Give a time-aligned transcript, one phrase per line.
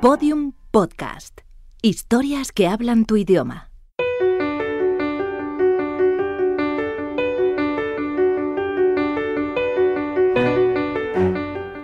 [0.00, 1.40] Podium Podcast.
[1.82, 3.72] Historias que hablan tu idioma.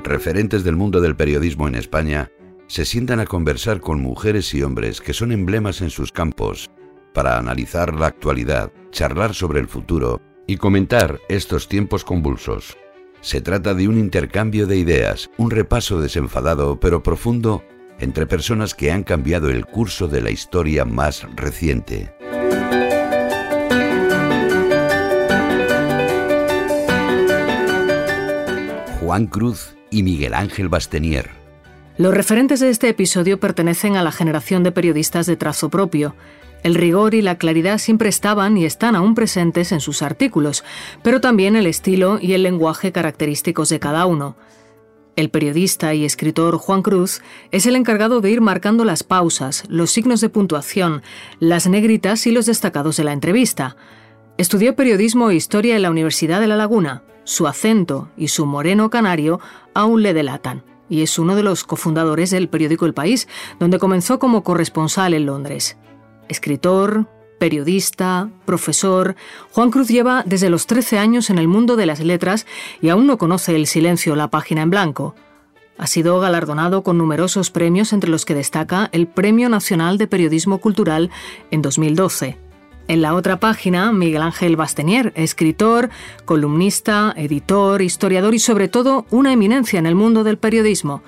[0.04, 2.30] Referentes del mundo del periodismo en España
[2.68, 6.70] se sientan a conversar con mujeres y hombres que son emblemas en sus campos
[7.12, 12.76] para analizar la actualidad, charlar sobre el futuro y comentar estos tiempos convulsos.
[13.22, 17.64] Se trata de un intercambio de ideas, un repaso desenfadado pero profundo
[17.98, 22.14] entre personas que han cambiado el curso de la historia más reciente.
[29.00, 31.30] Juan Cruz y Miguel Ángel Bastenier.
[31.96, 36.16] Los referentes de este episodio pertenecen a la generación de periodistas de trazo propio.
[36.64, 40.64] El rigor y la claridad siempre estaban y están aún presentes en sus artículos,
[41.02, 44.36] pero también el estilo y el lenguaje característicos de cada uno.
[45.16, 49.92] El periodista y escritor Juan Cruz es el encargado de ir marcando las pausas, los
[49.92, 51.02] signos de puntuación,
[51.38, 53.76] las negritas y los destacados de la entrevista.
[54.38, 57.04] Estudió periodismo e historia en la Universidad de La Laguna.
[57.22, 59.38] Su acento y su moreno canario
[59.72, 63.28] aún le delatan, y es uno de los cofundadores del periódico El País,
[63.60, 65.78] donde comenzó como corresponsal en Londres.
[66.28, 67.08] Escritor,
[67.44, 69.16] periodista, profesor,
[69.52, 72.46] Juan Cruz lleva desde los 13 años en el mundo de las letras
[72.80, 75.14] y aún no conoce el silencio, la página en blanco.
[75.76, 80.56] Ha sido galardonado con numerosos premios entre los que destaca el Premio Nacional de Periodismo
[80.56, 81.10] Cultural
[81.50, 82.38] en 2012.
[82.88, 85.90] En la otra página, Miguel Ángel Bastenier, escritor,
[86.24, 91.02] columnista, editor, historiador y sobre todo una eminencia en el mundo del periodismo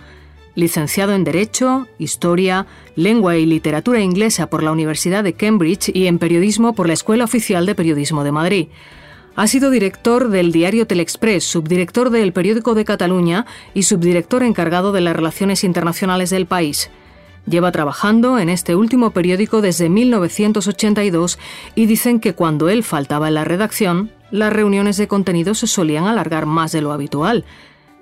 [0.56, 6.18] licenciado en Derecho, Historia, Lengua y Literatura Inglesa por la Universidad de Cambridge y en
[6.18, 8.68] Periodismo por la Escuela Oficial de Periodismo de Madrid.
[9.36, 15.02] Ha sido director del diario Telexpress, subdirector del Periódico de Cataluña y subdirector encargado de
[15.02, 16.90] las relaciones internacionales del país.
[17.46, 21.38] Lleva trabajando en este último periódico desde 1982
[21.74, 26.06] y dicen que cuando él faltaba en la redacción, las reuniones de contenido se solían
[26.06, 27.44] alargar más de lo habitual.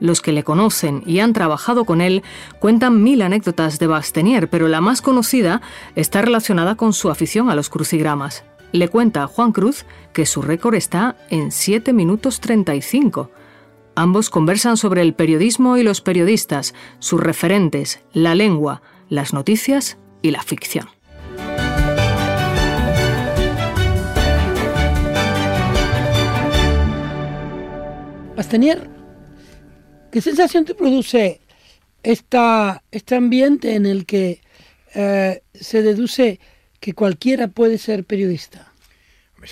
[0.01, 2.23] Los que le conocen y han trabajado con él
[2.59, 5.63] cuentan mil anécdotas de Bastenier, pero la más conocida
[5.95, 8.45] está relacionada con su afición a los crucigramas.
[8.73, 13.31] Le cuenta a Juan Cruz que su récord está en 7 minutos 35.
[13.95, 20.33] Ambos conversan sobre el periodismo y los periodistas, sus referentes, la lengua, las noticias y
[20.33, 20.89] la ficción.
[28.37, 28.94] Bastenier
[30.15, 31.41] ¿Qué sensación te produce
[32.05, 34.41] esta, este ambiente en el que
[34.95, 36.39] eh, se deduce
[36.79, 38.73] que cualquiera puede ser periodista?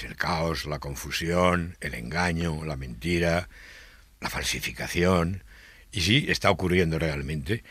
[0.04, 3.48] El caos, la confusión, el engaño, la mentira,
[4.20, 5.42] la falsificación.
[5.90, 7.64] Y sí, está ocurriendo realmente.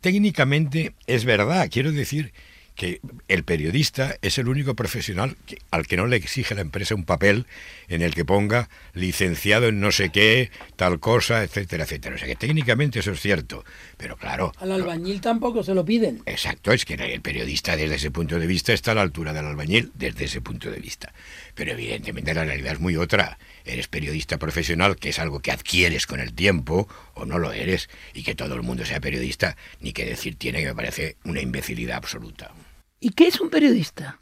[0.00, 2.32] Técnicamente es verdad, quiero decir
[2.78, 5.36] que el periodista es el único profesional
[5.72, 7.46] al que no le exige la empresa un papel
[7.88, 12.14] en el que ponga licenciado en no sé qué, tal cosa, etcétera, etcétera.
[12.14, 13.64] O sea que técnicamente eso es cierto,
[13.96, 14.52] pero claro...
[14.58, 16.22] Al albañil tampoco se lo piden.
[16.24, 19.46] Exacto, es que el periodista desde ese punto de vista está a la altura del
[19.46, 21.12] albañil desde ese punto de vista.
[21.56, 23.40] Pero evidentemente la realidad es muy otra.
[23.64, 27.90] Eres periodista profesional, que es algo que adquieres con el tiempo, o no lo eres,
[28.14, 31.40] y que todo el mundo sea periodista, ni que decir tiene que me parece una
[31.40, 32.52] imbecilidad absoluta.
[33.00, 34.18] ¿Y qué es un periodista?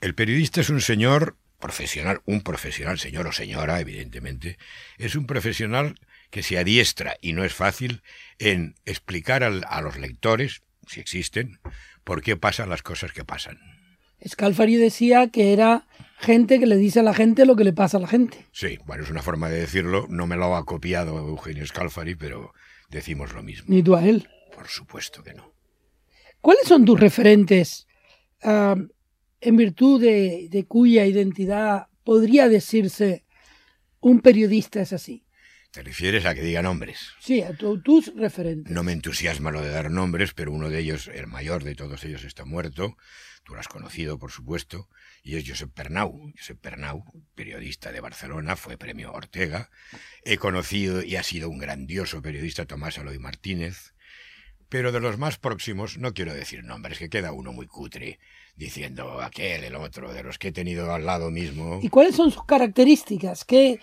[0.00, 4.58] El periodista es un señor profesional, un profesional, señor o señora, evidentemente,
[4.98, 5.94] es un profesional
[6.30, 8.02] que se adiestra, y no es fácil,
[8.38, 11.60] en explicar a los lectores, si existen,
[12.04, 13.58] por qué pasan las cosas que pasan.
[14.26, 15.86] Scalfari decía que era
[16.18, 18.46] gente que le dice a la gente lo que le pasa a la gente.
[18.52, 20.06] Sí, bueno, es una forma de decirlo.
[20.10, 22.52] No me lo ha copiado Eugenio Scalfari, pero
[22.90, 23.66] decimos lo mismo.
[23.68, 24.28] ¿Ni tú a él?
[24.54, 25.54] Por supuesto que no.
[26.40, 27.86] ¿Cuáles son tus referentes
[28.42, 33.24] en virtud de, cuya identidad podría decirse
[34.00, 35.24] un periodista es así.
[35.70, 37.12] ¿Te refieres a que diga nombres?
[37.20, 38.72] Sí, a tus referentes.
[38.72, 42.02] No me entusiasma lo de dar nombres, pero uno de ellos, el mayor de todos
[42.04, 42.96] ellos, está muerto.
[43.44, 44.88] Tú lo has conocido, por supuesto,
[45.22, 46.32] y es Josep Pernau.
[46.36, 47.04] Josep Pernau,
[47.34, 49.70] periodista de Barcelona, fue premio Ortega.
[50.24, 53.94] He conocido y ha sido un grandioso periodista Tomás Aloy Martínez.
[54.70, 58.20] Pero de los más próximos, no quiero decir nombres, que queda uno muy cutre,
[58.54, 61.80] diciendo aquel, el otro, de los que he tenido al lado mismo.
[61.82, 63.44] ¿Y cuáles son sus características?
[63.44, 63.80] ¿Qué,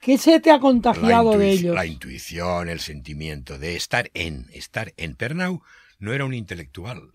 [0.00, 1.74] qué se te ha contagiado de ellos?
[1.74, 5.16] La intuición, el sentimiento de estar en, estar en.
[5.16, 5.62] Pernau
[5.98, 7.10] no era un intelectual.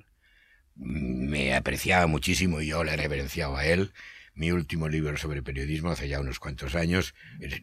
[0.76, 3.94] Me apreciaba muchísimo y yo le reverenciaba a él.
[4.36, 7.16] Mi último libro sobre periodismo, hace ya unos cuantos años,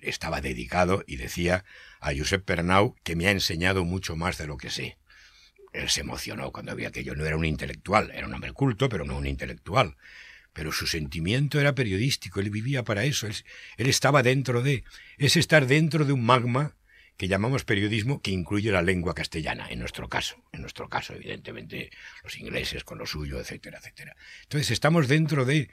[0.03, 1.65] estaba dedicado y decía
[2.01, 4.97] a Josep Pernau que me ha enseñado mucho más de lo que sé
[5.75, 8.89] él se emocionó cuando vio que yo no era un intelectual, era un hombre culto,
[8.89, 9.97] pero no un intelectual.
[10.53, 13.35] Pero su sentimiento era periodístico, él vivía para eso, él,
[13.77, 14.85] él estaba dentro de,
[15.19, 16.77] es estar dentro de un magma
[17.17, 21.91] que llamamos periodismo que incluye la lengua castellana, en nuestro caso, en nuestro caso, evidentemente,
[22.23, 24.17] los ingleses con lo suyo, etcétera, etcétera.
[24.43, 25.71] Entonces estamos dentro de...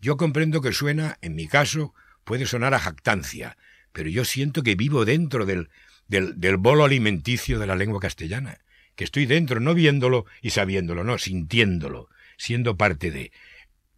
[0.00, 1.94] Yo comprendo que suena, en mi caso,
[2.24, 3.56] puede sonar a jactancia,
[3.92, 5.70] pero yo siento que vivo dentro del,
[6.08, 8.58] del, del bolo alimenticio de la lengua castellana,
[8.94, 13.32] que estoy dentro, no viéndolo y sabiéndolo, no, sintiéndolo, siendo parte de...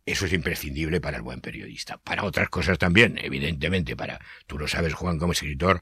[0.06, 1.96] Eso es imprescindible para el buen periodista.
[1.96, 5.80] Para otras cosas también, evidentemente, para, tú lo sabes, Juan, como escritor,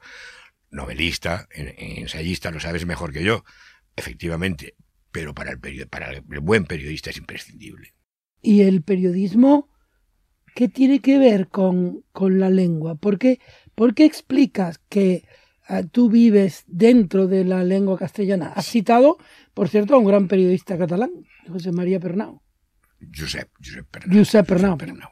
[0.71, 3.43] novelista, ensayista, lo sabes mejor que yo,
[3.95, 4.75] efectivamente,
[5.11, 7.93] pero para el, para el buen periodista es imprescindible.
[8.41, 9.69] ¿Y el periodismo
[10.55, 12.95] qué tiene que ver con, con la lengua?
[12.95, 13.39] ¿Por qué,
[13.75, 15.25] por qué explicas que
[15.91, 18.53] tú vives dentro de la lengua castellana?
[18.55, 19.17] Has citado,
[19.53, 21.11] por cierto, a un gran periodista catalán,
[21.47, 22.41] José María Pernau.
[23.15, 24.17] Josep, Josep Pernau.
[24.17, 24.71] Josep Pernau.
[24.73, 25.09] Josep Pernau.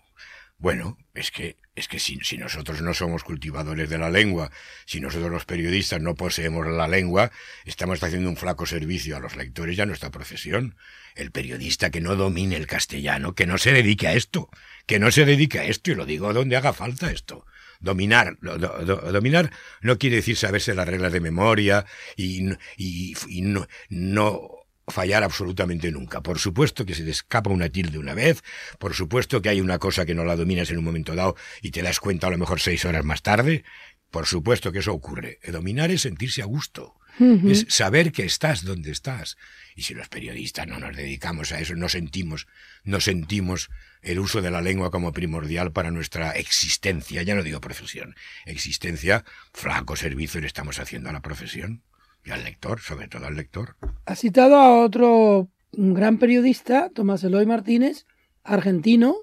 [0.61, 4.51] Bueno, es que, es que si, si, nosotros no somos cultivadores de la lengua,
[4.85, 7.31] si nosotros los periodistas no poseemos la lengua,
[7.65, 10.75] estamos haciendo un flaco servicio a los lectores y a nuestra profesión.
[11.15, 14.49] El periodista que no domine el castellano, que no se dedique a esto,
[14.85, 17.47] que no se dedique a esto, y lo digo donde haga falta esto.
[17.81, 19.51] Dominar, do, do, dominar
[19.81, 21.85] no quiere decir saberse las reglas de memoria
[22.15, 22.47] y,
[22.77, 26.21] y, no fallar absolutamente nunca.
[26.21, 28.43] Por supuesto que se te escapa una tilde una vez,
[28.77, 31.71] por supuesto que hay una cosa que no la dominas en un momento dado y
[31.71, 33.63] te das cuenta a lo mejor seis horas más tarde,
[34.11, 35.39] por supuesto que eso ocurre.
[35.47, 37.51] Dominar es sentirse a gusto, uh -huh.
[37.51, 39.37] es saber que estás donde estás.
[39.75, 42.47] Y si los periodistas no nos dedicamos a eso, no sentimos,
[42.83, 43.69] no sentimos
[44.01, 48.15] el uso de la lengua como primordial para nuestra existencia, ya no digo profesión,
[48.45, 49.23] existencia,
[49.53, 51.83] flaco servicio le estamos haciendo a la profesión
[52.25, 53.75] y al lector, sobre todo al lector.
[54.05, 58.05] Ha citado a otro gran periodista, Tomás Eloy Martínez,
[58.43, 59.15] argentino,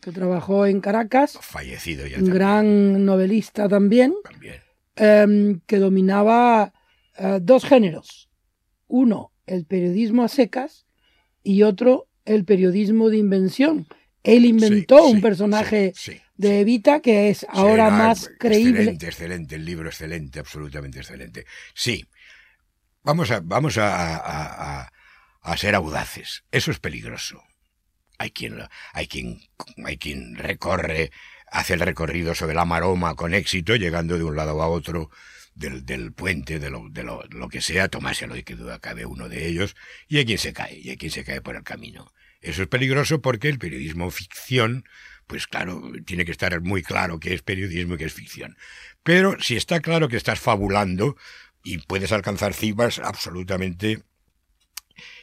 [0.00, 1.38] que trabajó en Caracas.
[1.40, 2.18] Fallecido ya.
[2.18, 4.14] Un gran novelista también.
[4.24, 4.60] También.
[4.96, 6.72] Eh, que dominaba
[7.18, 8.28] eh, dos géneros.
[8.88, 10.86] Uno, el periodismo a secas
[11.42, 13.86] y otro, el periodismo de invención.
[14.22, 18.92] Él inventó Sí, un sí, personaje sí, de Evita que es ahora más creíble.
[18.92, 21.46] Excelente, excelente, el libro excelente, absolutamente excelente.
[21.74, 22.04] Sí,
[23.02, 24.92] vamos a, vamos a, a, a,
[25.42, 26.44] a ser audaces.
[26.50, 27.42] Eso es peligroso.
[28.18, 28.58] Hay quien,
[28.92, 29.40] hay quien,
[29.84, 31.10] hay quien recorre,
[31.50, 35.10] hace el recorrido sobre la maroma con éxito, llegando de un lado a otro
[35.56, 39.06] del, del puente, de lo, de lo, lo que sea, tomárselo y que duda cabe
[39.06, 39.74] uno de ellos,
[40.06, 42.12] y hay quien se cae, y hay quien se cae por el camino.
[42.40, 44.84] Eso es peligroso porque el periodismo ficción,
[45.26, 48.56] pues claro, tiene que estar muy claro qué es periodismo y qué es ficción.
[49.02, 51.16] Pero si está claro que estás fabulando
[51.64, 54.02] y puedes alcanzar cifras absolutamente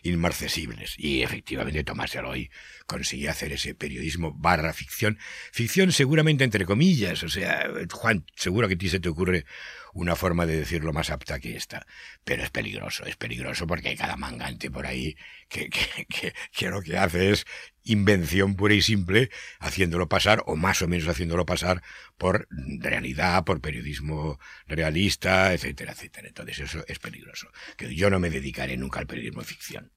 [0.04, 0.96] inmarcesibles.
[0.98, 2.50] Y efectivamente Tomás Eloy
[2.86, 5.18] consigue hacer ese periodismo barra ficción.
[5.52, 7.24] Ficción seguramente entre comillas.
[7.24, 9.46] O sea, Juan, seguro que a ti se te ocurre
[9.94, 11.86] una forma de decirlo más apta que esta.
[12.24, 15.16] Pero es peligroso, es peligroso porque hay cada mangante por ahí
[15.48, 17.46] que, que, que lo que hace es
[17.83, 21.81] invención pura y simple, haciéndolo pasar, o más o menos haciéndolo pasar,
[22.18, 22.47] por
[22.80, 26.27] realidad, por periodismo realista, etcétera, etcétera.
[26.27, 27.47] Entonces eso es peligroso.
[27.77, 29.91] Que yo no me dedicaré nunca al periodismo de ficción.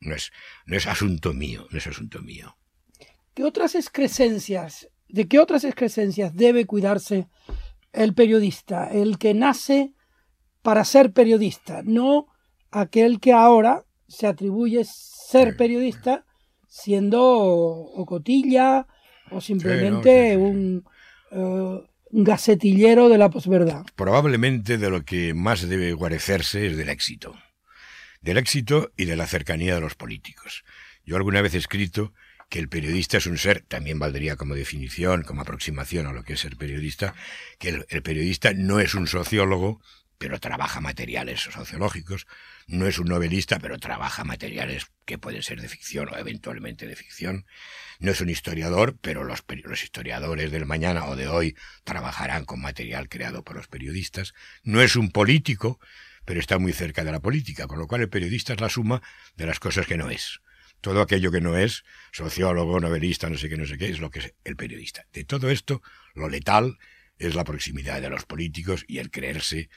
[0.00, 0.32] No es,
[0.66, 2.56] no es asunto mío, no es asunto mío.
[3.34, 7.28] ¿Qué otras excrescencias, de qué otras excrescencias debe cuidarse
[7.92, 8.88] el periodista?
[8.88, 9.94] El que nace
[10.62, 12.26] para ser periodista, no
[12.70, 16.26] aquel que ahora se atribuye ser periodista
[16.70, 18.86] siendo o cotilla
[19.30, 20.82] o simplemente Sí, no, sí,
[21.30, 21.36] sí.
[21.36, 23.84] un, un gacetillero de la posverdad.
[23.96, 27.36] Probablemente de lo que más debe guarecerse es del éxito.
[28.22, 30.64] Del éxito y de la cercanía de los políticos.
[31.04, 32.12] Yo alguna vez he escrito
[32.48, 36.34] que el periodista es un ser, también valdría como definición, como aproximación a lo que
[36.34, 37.14] es ser periodista,
[37.58, 39.80] que el, el periodista no es un sociólogo,
[40.20, 42.26] pero trabaja materiales sociológicos,
[42.66, 46.94] no es un novelista, pero trabaja materiales que pueden ser de ficción o eventualmente de
[46.94, 47.46] ficción,
[48.00, 52.60] no es un historiador, pero los, los historiadores del mañana o de hoy trabajarán con
[52.60, 55.80] material creado por los periodistas, no es un político,
[56.26, 59.00] pero está muy cerca de la política, con lo cual el periodista es la suma
[59.36, 60.42] de las cosas que no es.
[60.82, 64.10] Todo aquello que no es, sociólogo, novelista, no sé qué, no sé qué, es lo
[64.10, 65.06] que es el periodista.
[65.14, 65.80] De todo esto,
[66.14, 66.76] lo letal
[67.18, 69.70] es la proximidad de los políticos y el creerse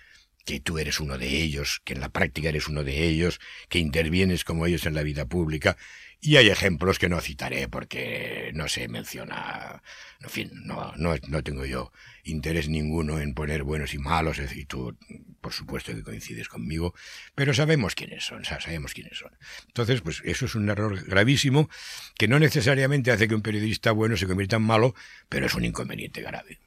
[0.45, 3.79] que tú eres uno de ellos, que en la práctica eres uno de ellos, que
[3.79, 5.77] intervienes como ellos en la vida pública,
[6.19, 9.83] y hay ejemplos que no citaré porque no se menciona,
[10.21, 11.91] en fin, no, no, no tengo yo
[12.23, 14.97] interés ninguno en poner buenos y malos, y tú,
[15.41, 16.93] por supuesto que coincides conmigo,
[17.35, 19.31] pero sabemos quiénes son, sabemos quiénes son.
[19.67, 21.69] Entonces, pues eso es un error gravísimo
[22.17, 24.95] que no necesariamente hace que un periodista bueno se convierta en malo,
[25.27, 26.59] pero es un inconveniente grave.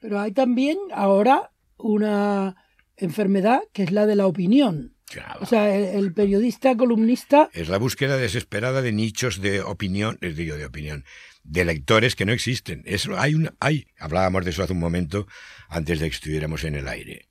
[0.00, 2.56] Pero hay también ahora una
[3.04, 4.94] enfermedad que es la de la opinión.
[5.40, 10.56] O sea, el, periodista columnista es la búsqueda desesperada de nichos de opinión, les digo
[10.56, 11.04] de opinión,
[11.44, 12.82] de lectores que no existen.
[12.86, 15.26] Eso hay una, hay, hablábamos de eso hace un momento
[15.68, 17.28] antes de que estuviéramos en el aire.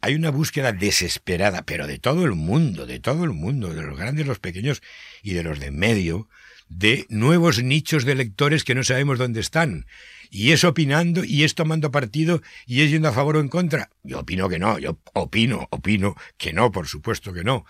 [0.00, 3.98] Hay una búsqueda desesperada, pero de todo el mundo, de todo el mundo, de los
[3.98, 4.82] grandes, los pequeños
[5.22, 6.28] y de los de medio,
[6.68, 9.86] de nuevos nichos de lectores que no sabemos dónde están.
[10.30, 13.90] Y es opinando y es tomando partido y es yendo a favor o en contra.
[14.02, 17.64] Yo opino que no, yo opino, opino que no, por supuesto que no.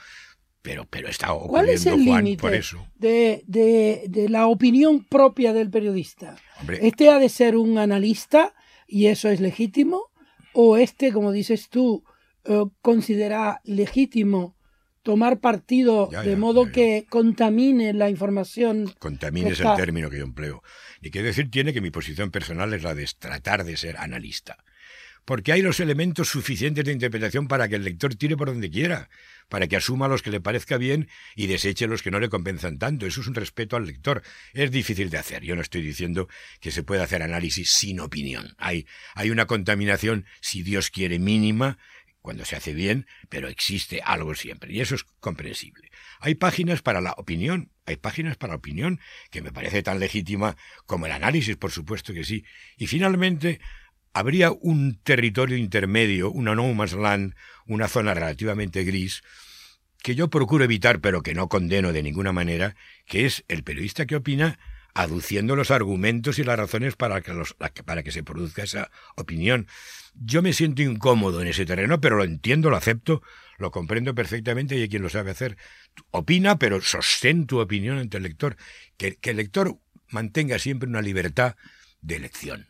[0.62, 2.88] Pero, pero está ocurriendo, ¿Cuál es el Juan, por eso.
[2.96, 6.36] De, de, de, la opinión propia del periodista?
[6.80, 8.52] ¿Este ha de ser un analista
[8.88, 10.10] y eso es legítimo?
[10.52, 12.02] ¿O este, como dices tú,
[12.44, 14.55] eh, considera legítimo
[15.06, 18.92] tomar partido de modo que contamine la información.
[18.98, 20.64] Contamine es el término que yo empleo.
[21.00, 24.58] Y quiero decir, tiene que mi posición personal es la de tratar de ser analista.
[25.25, 29.08] Porque hay los elementos suficientes de interpretación para que el lector tire por donde quiera,
[29.48, 32.78] para que asuma los que le parezca bien y deseche los que no le compensan
[32.78, 33.06] tanto.
[33.06, 34.22] Eso es un respeto al lector.
[34.54, 35.44] Es difícil de hacer.
[35.44, 36.28] Yo no estoy diciendo
[36.60, 38.54] que se pueda hacer análisis sin opinión.
[38.58, 41.78] Hay, hay una contaminación, si Dios quiere, mínima,
[42.26, 45.92] cuando se hace bien, pero existe algo siempre, y eso es comprensible.
[46.18, 48.99] Hay páginas para la opinión, hay páginas para opinión,
[49.30, 50.56] que me parece tan legítima
[50.87, 52.45] como el análisis, por supuesto que sí.
[52.76, 53.61] Y finalmente,
[54.12, 59.23] habría un territorio intermedio, una no man's land, una zona relativamente gris,
[60.02, 62.75] que yo procuro evitar, pero que no condeno de ninguna manera,
[63.06, 64.59] que es el periodista que opina
[64.97, 69.69] aduciendo los argumentos y las razones para que, los, para que se produzca esa opinión.
[70.15, 73.23] Yo me siento incómodo en ese terreno, pero lo entiendo, lo acepto,
[73.59, 75.59] lo comprendo perfectamente y hay quien lo sabe hacer.
[76.11, 78.57] Opina, pero sostén tu opinión ante el lector.
[78.97, 81.57] Que, que el lector mantenga siempre una libertad
[82.00, 82.67] de elección.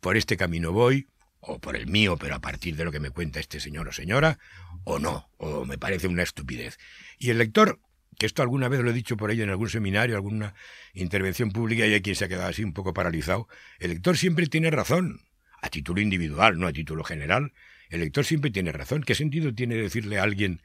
[0.00, 1.06] Por este camino voy,
[1.38, 3.92] o por el mío, pero a partir de lo que me cuenta este señor o
[3.92, 4.40] señora,
[4.82, 6.78] o no, o me parece una estupidez.
[7.16, 7.78] Y el lector
[8.22, 10.54] que esto alguna vez lo he dicho por ahí en algún seminario, alguna
[10.94, 13.48] intervención pública, y hay quien se ha quedado así un poco paralizado.
[13.80, 15.22] El lector siempre tiene razón,
[15.60, 17.52] a título individual, no a título general.
[17.90, 19.02] El lector siempre tiene razón.
[19.02, 20.62] ¿Qué sentido tiene decirle a alguien,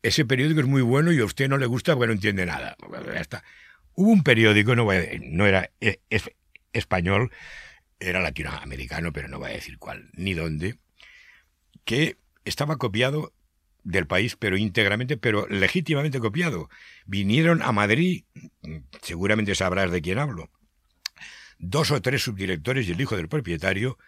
[0.00, 2.74] ese periódico es muy bueno y a usted no le gusta porque no entiende nada?
[3.92, 4.88] Hubo un periódico, no,
[5.24, 6.00] no era e,
[6.72, 7.32] español,
[8.00, 10.78] era latinoamericano, pero no voy a decir cuál ni dónde,
[11.84, 12.16] que
[12.46, 13.34] estaba copiado
[13.84, 16.68] del país, pero íntegramente, pero legítimamente copiado.
[17.06, 18.24] Vinieron a Madrid,
[19.02, 20.50] seguramente sabrás de quién hablo,
[21.58, 23.98] dos o tres subdirectores y el hijo del propietario,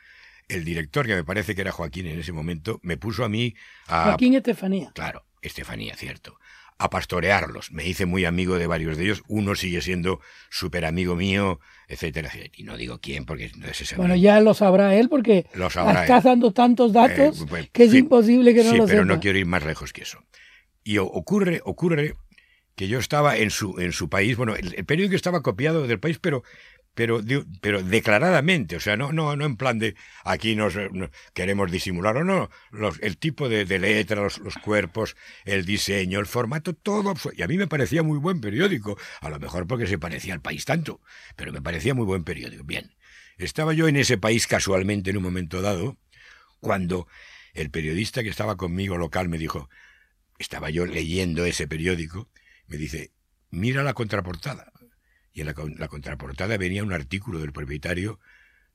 [0.48, 3.54] el director, que me parece que era Joaquín en ese momento, me puso a mí
[3.86, 4.04] a...
[4.04, 4.90] Joaquín Estefanía.
[4.94, 6.38] Claro, Estefanía, cierto
[6.78, 7.72] a pastorearlos.
[7.72, 9.22] Me hice muy amigo de varios de ellos.
[9.28, 12.52] Uno sigue siendo súper amigo mío, etcétera, etcétera.
[12.56, 15.68] Y no digo quién, porque no es ese Bueno, ya lo sabrá él, porque lo
[15.68, 18.86] estás dando tantos datos eh, pues, que es imposible que no lo sepa.
[18.86, 20.22] pero no quiero ir más lejos que eso.
[20.84, 22.14] Y ocurre, ocurre
[22.74, 25.98] que yo estaba en su, en su país, bueno, el, el periódico estaba copiado del
[25.98, 26.42] país, pero
[26.96, 27.20] pero,
[27.60, 30.72] pero declaradamente, o sea, no, no, no en plan de aquí nos,
[31.34, 36.18] queremos disimular o no, los, el tipo de, de letra, los, los, cuerpos, el diseño,
[36.18, 37.14] el formato, todo.
[37.36, 40.40] Y a mí me parecía muy buen periódico, a lo mejor porque se parecía al
[40.40, 41.02] país tanto,
[41.36, 42.64] pero me parecía muy buen periódico.
[42.64, 42.96] Bien,
[43.36, 45.98] estaba yo en ese país casualmente en un momento dado,
[46.60, 47.08] cuando
[47.52, 49.68] el periodista que estaba conmigo local me dijo,
[50.38, 52.30] estaba yo leyendo ese periódico,
[52.68, 53.12] me dice,
[53.50, 54.72] mira la contraportada
[55.36, 58.18] y en la, contraportada venía un artículo del propietario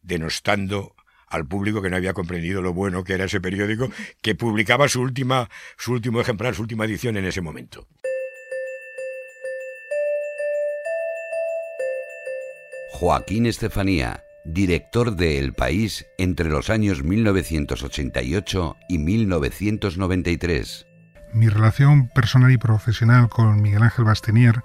[0.04, 0.96] denostando
[1.28, 3.90] al público que no había comprendido lo bueno que era ese periódico,
[4.22, 7.88] que publicaba su, última, su último ejemplar, su última edición en ese momento.
[12.92, 20.86] Joaquín Estefanía, director de El País entre los años 1988 y 1993.
[21.34, 24.62] Mi relación personal y profesional con Miguel Ángel Bastenier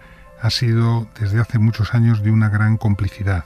[0.47, 3.45] ha sido desde hace muchos años de una gran complicidad.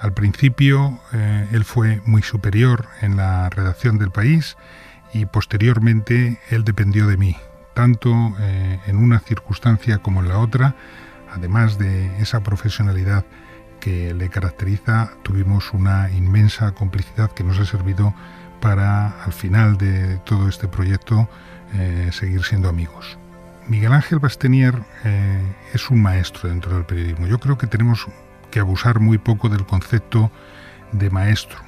[0.00, 4.56] Al principio eh, él fue muy superior en la redacción del país
[5.12, 7.36] y posteriormente él dependió de mí,
[7.74, 10.74] tanto eh, en una circunstancia como en la otra,
[11.30, 13.26] además de esa profesionalidad
[13.78, 18.14] que le caracteriza, tuvimos una inmensa complicidad que nos ha servido
[18.62, 21.28] para al final de todo este proyecto
[21.74, 23.18] eh, seguir siendo amigos.
[23.68, 25.40] Miguel Ángel Bastenier eh,
[25.72, 27.26] es un maestro dentro del periodismo.
[27.26, 28.06] Yo creo que tenemos
[28.50, 30.30] que abusar muy poco del concepto
[30.92, 31.58] de maestro.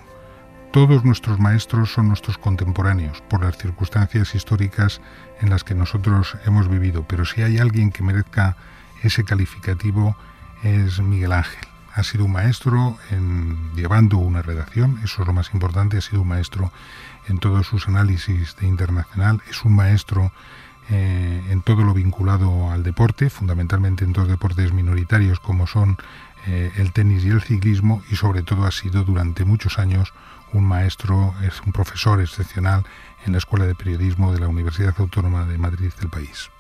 [0.73, 5.01] Todos nuestros maestros son nuestros contemporáneos por las circunstancias históricas
[5.41, 8.57] en las que nosotros hemos vivido, pero si hay alguien que merezca
[9.03, 10.17] ese calificativo
[10.65, 11.65] es Miguel Ángel.
[11.95, 16.23] Ha sido un maestro en llevando una redacción, eso es lo más importante, ha sido
[16.23, 16.73] un maestro
[17.29, 20.33] en todos sus análisis de internacional, es un maestro
[20.91, 25.97] eh, en todo lo vinculado al deporte, fundamentalmente en dos deportes minoritarios como son
[26.47, 30.13] eh, el tenis y el ciclismo, y sobre todo ha sido durante muchos años
[30.53, 32.85] un maestro, es un profesor excepcional
[33.27, 36.51] en la Escuela de Periodismo de la Universidad Autónoma de Madrid del país.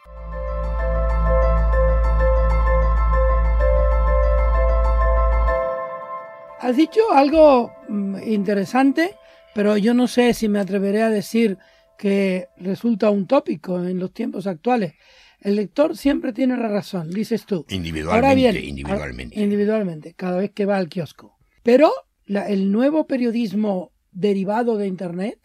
[6.60, 9.16] Has dicho algo mm, interesante,
[9.54, 11.58] pero yo no sé si me atreveré a decir
[12.04, 14.92] que resulta un tópico en los tiempos actuales.
[15.40, 17.64] El lector siempre tiene la razón, dices tú.
[17.70, 19.40] Individualmente, individualmente.
[19.40, 21.38] Individualmente, cada vez que va al kiosco.
[21.62, 21.90] Pero
[22.26, 25.38] el nuevo periodismo derivado de Internet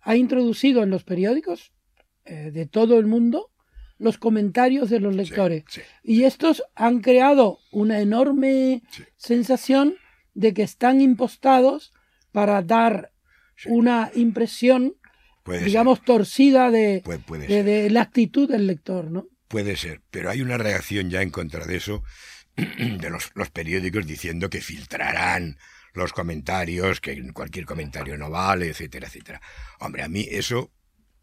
[0.00, 1.72] ha introducido en los periódicos
[2.24, 3.52] eh, de todo el mundo
[3.96, 5.62] los comentarios de los lectores.
[6.02, 8.82] Y estos han creado una enorme
[9.16, 9.94] sensación
[10.34, 11.92] de que están impostados
[12.32, 13.12] para dar
[13.66, 14.96] una impresión,
[15.58, 19.26] digamos, torcida de, de, la actitud del lector, ¿no?
[19.48, 22.02] Puede ser, pero hay una reacción ya en contra de eso
[22.56, 25.58] de los, los periódicos diciendo que filtrarán
[25.92, 29.40] los comentarios, que cualquier comentario no vale, etcétera, etcétera.
[29.80, 30.70] Hombre, a mí eso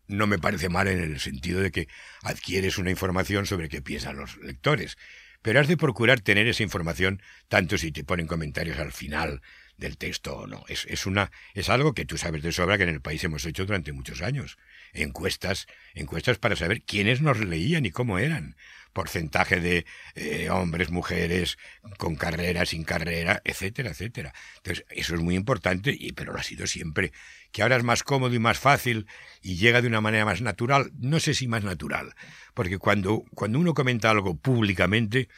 [0.08, 1.88] no me parece mal en el sentido de que
[2.24, 4.98] adquieres una información sobre qué piensan los lectores,
[5.42, 9.42] pero has de procurar tener esa información tanto si te ponen comentarios al final
[9.78, 10.64] del texto o no.
[10.68, 13.46] Es, es, una, es algo que tú sabes de sobra que en el país hemos
[13.46, 14.58] hecho durante muchos años.
[14.94, 18.56] Encuestas, encuestas para saber quiénes nos leían y cómo eran
[18.98, 21.60] porcentaje de eh, hombres, mujeres,
[22.00, 24.34] con carrera, sin carrera, etcétera, etcétera.
[24.56, 27.12] Entonces, eso es muy importante, y, pero lo ha sido siempre.
[27.52, 29.06] Que ahora es más cómodo y más fácil
[29.44, 32.16] y llega de una manera más natural, no sé si más natural,
[32.56, 35.30] porque cuando, cuando uno comenta algo públicamente,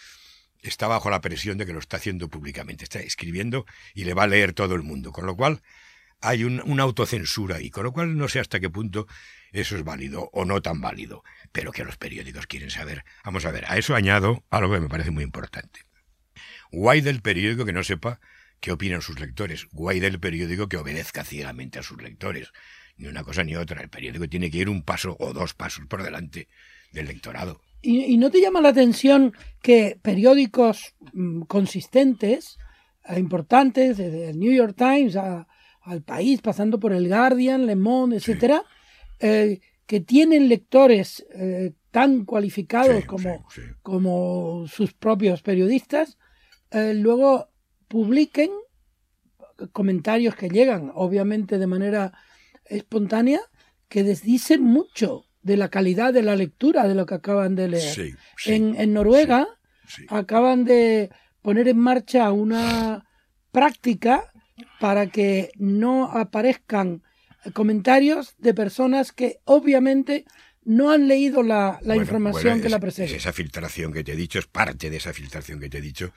[0.61, 4.23] está bajo la presión de que lo está haciendo públicamente, está escribiendo y le va
[4.23, 5.61] a leer todo el mundo, con lo cual
[6.21, 9.07] hay una autocensura y con lo cual no sé hasta qué punto
[9.51, 13.05] eso es válido o no tan válido, pero que los periódicos quieren saber.
[13.23, 15.85] Vamos a ver, a eso añado algo que me parece muy importante.
[16.71, 18.19] Guay del periódico que no sepa
[18.59, 19.67] qué opinan sus lectores.
[19.71, 22.51] Guay del periódico que obedezca ciegamente a sus lectores.
[22.97, 23.81] Ni una cosa ni otra.
[23.81, 26.47] El periódico tiene que ir un paso o dos pasos por delante
[26.91, 27.61] del lectorado.
[27.81, 32.57] ¿Y, no te llama la atención que periódicos mm, consistentes,
[33.05, 38.17] eh, importantes, desde el New York Times al país, pasando por el Guardian, Le Monde,
[38.17, 38.63] etcétera,
[39.19, 43.45] eh, que tienen lectores eh, tan cualificados como,
[43.81, 46.17] como sus propios periodistas,
[46.71, 47.49] eh, luego
[47.87, 48.51] publiquen
[49.71, 52.13] comentarios que llegan, obviamente de manera
[52.65, 53.41] espontánea,
[53.87, 58.15] que desdicen mucho de la calidad de la lectura de lo que acaban de leer.
[58.45, 59.47] en, en, Noruega
[60.09, 61.09] acaban de
[61.41, 63.05] poner en marcha una
[63.51, 64.31] práctica
[64.79, 67.03] para que no aparezcan
[67.53, 70.25] comentarios de personas que obviamente
[70.65, 73.15] no han leído la, información que la presenta.
[73.15, 76.13] esa filtración que te he dicho, es parte de esa filtración que te he dicho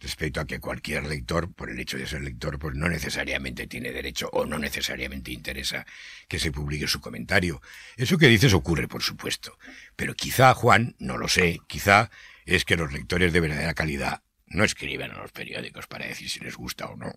[0.00, 3.92] respecto a que cualquier lector, por el hecho de ser lector, pues no necesariamente tiene
[3.92, 5.86] derecho o no necesariamente interesa
[6.28, 7.60] que se publique su comentario.
[7.96, 9.58] Eso que dices ocurre, por supuesto.
[9.96, 12.10] Pero quizá, Juan, no lo sé, quizá
[12.44, 16.40] es que los lectores de verdadera calidad no escriben a los periódicos para decir si
[16.40, 17.12] les gusta o no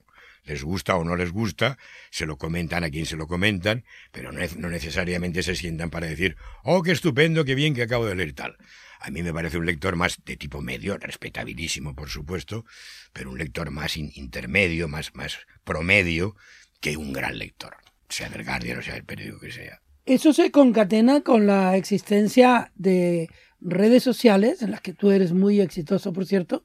[0.46, 1.78] les gusta o no les gusta,
[2.10, 6.08] se lo comentan a quien se lo comentan, pero no, no, necesariamente se sientan para
[6.08, 8.58] decir, oh, qué estupendo, qué bien que acabo de leer tal.
[9.00, 12.66] A mí me parece un lector más de tipo medio, respetabilísimo, por supuesto,
[13.14, 16.36] pero un lector más intermedio, más, más promedio,
[16.82, 17.76] que un gran lector,
[18.10, 19.82] sea del Guardian o sea del periódico que sea.
[20.06, 23.30] Eso se concatena con la existencia de
[23.62, 26.64] redes sociales, en las que tú eres muy exitoso, por cierto,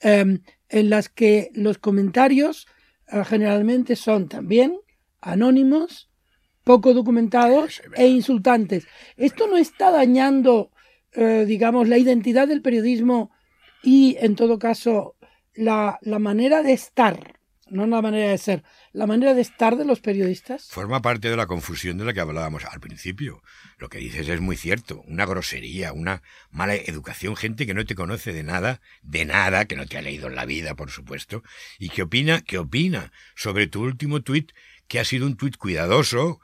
[0.00, 2.66] em, en las que los comentarios
[3.08, 4.78] Ah, generalmente son también
[5.20, 6.10] anónimos,
[6.64, 8.86] poco documentados e insultantes.
[9.16, 10.72] Esto no está dañando,
[11.16, 13.30] eh, digamos, la identidad del periodismo
[13.82, 15.16] y, en todo caso,
[15.54, 17.36] la, la manera de estar
[17.68, 20.68] no la manera de ser, la manera de estar de los periodistas.
[20.68, 23.42] Forma parte de la confusión de la que hablábamos al principio.
[23.78, 27.94] Lo que dices es muy cierto, una grosería, una mala educación, gente que no te
[27.94, 31.42] conoce de nada, de nada, que no te ha leído en la vida, por supuesto,
[31.78, 34.52] y que opina, que opina sobre tu último tuit,
[34.86, 36.40] que ha sido un tuit cuidadoso,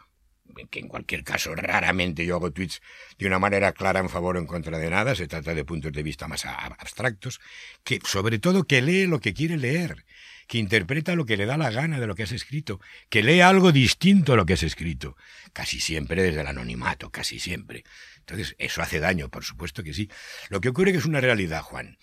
[0.70, 2.80] que en cualquier caso raramente yo hago tweets
[3.18, 5.92] de una manera clara en favor o en contra de nada, se trata de puntos
[5.92, 7.40] de vista más abstractos,
[7.84, 10.04] que sobre todo que lee lo que quiere leer,
[10.46, 13.40] que interpreta lo que le da la gana de lo que has escrito, que lee
[13.40, 15.16] algo distinto a lo que has escrito,
[15.52, 17.84] casi siempre desde el anonimato, casi siempre.
[18.18, 20.08] Entonces, eso hace daño, por supuesto que sí.
[20.48, 21.98] Lo que ocurre que es una realidad, Juan.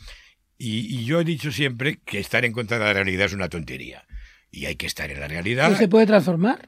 [0.58, 3.50] Y, y yo he dicho siempre que estar en contra de la realidad es una
[3.50, 4.06] tontería.
[4.52, 5.70] Y hay que estar en la realidad.
[5.70, 6.68] ¿No se puede transformar?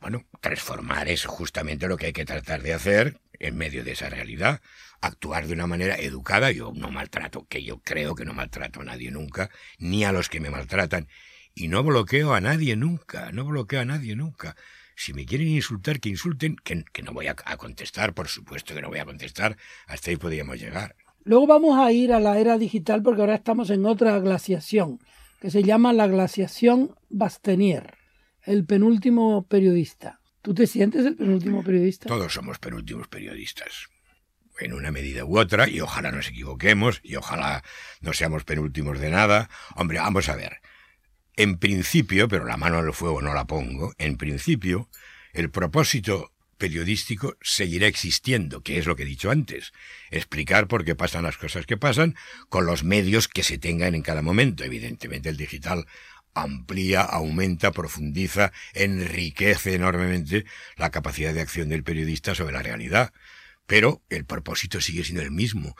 [0.00, 4.08] Bueno, transformar es justamente lo que hay que tratar de hacer en medio de esa
[4.08, 4.60] realidad.
[5.00, 6.52] Actuar de una manera educada.
[6.52, 10.28] Yo no maltrato, que yo creo que no maltrato a nadie nunca, ni a los
[10.28, 11.08] que me maltratan.
[11.54, 14.56] Y no bloqueo a nadie nunca, no bloqueo a nadie nunca.
[14.94, 18.82] Si me quieren insultar, que insulten, que, no voy a, a, contestar, por supuesto que
[18.82, 19.56] no voy a contestar.
[19.86, 20.94] Hasta ahí podríamos llegar.
[21.24, 25.00] Luego vamos a ir a la era digital porque ahora estamos en otra glaciación,
[25.40, 27.97] que se llama la glaciación Bastenier
[28.48, 30.20] el penúltimo periodista.
[30.40, 32.08] ¿Tú te sientes el penúltimo periodista?
[32.08, 33.88] Todos somos penúltimos periodistas.
[34.58, 37.62] En una medida u otra, y ojalá nos equivoquemos, y ojalá
[38.00, 39.50] no seamos penúltimos de nada.
[39.76, 40.62] Hombre, vamos a ver.
[41.36, 44.88] En principio, pero la mano el fuego no la pongo, en principio,
[45.34, 49.72] el propósito periodístico seguirá existiendo, que es lo que he dicho antes,
[50.10, 52.16] explicar por qué pasan las cosas que pasan
[52.48, 54.64] con los medios que se tengan en cada momento.
[54.64, 55.86] Evidentemente el digital
[56.42, 60.44] amplía, aumenta, profundiza, enriquece enormemente
[60.76, 63.12] la capacidad de acción del periodista sobre la realidad.
[63.66, 65.76] Pero el propósito sigue siendo el mismo.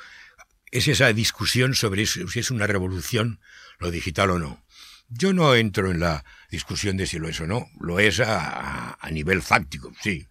[0.71, 3.41] Es esa discusión sobre si es una revolución
[3.79, 4.63] lo digital o no.
[5.09, 7.71] Yo no entro en la discusión de si lo es o no.
[7.81, 10.29] Lo es a, nivel fáctico, sí.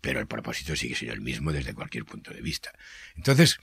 [0.00, 2.72] Pero el propósito sigue siendo el mismo desde cualquier punto de vista.
[3.16, 3.58] Entonces,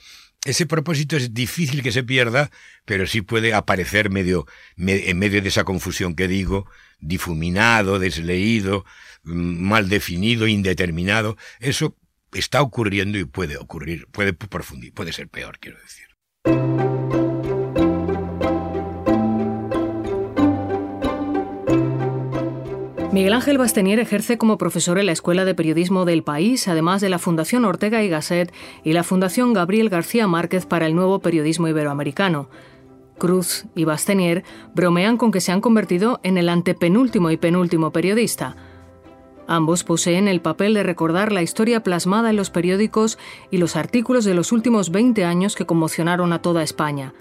[0.47, 2.49] ese propósito es difícil que se pierda,
[2.85, 4.45] pero sí puede aparecer medio,
[4.77, 8.85] en medio de esa confusión que digo, difuminado, desleído,
[9.23, 11.37] mm, mal definido, indeterminado.
[11.59, 11.97] Eso
[12.31, 16.96] está ocurriendo y puede ocurrir, puede profundir, puede ser peor, quiero decir.
[23.17, 27.09] Miguel Ángel Bastenier ejerce como profesor en la Escuela de Periodismo del país, además de
[27.09, 28.53] la Fundación Ortega y Gasset
[28.83, 32.47] y la Fundación Gabriel García Márquez para el nuevo periodismo iberoamericano.
[33.17, 34.43] Cruz y Bastenier
[34.75, 38.55] bromean con que se han convertido en el antepenúltimo y penúltimo periodista.
[39.47, 43.17] Ambos poseen el papel de recordar la historia plasmada en los periódicos
[43.49, 47.15] y los artículos de los últimos 20 años que conmocionaron a toda España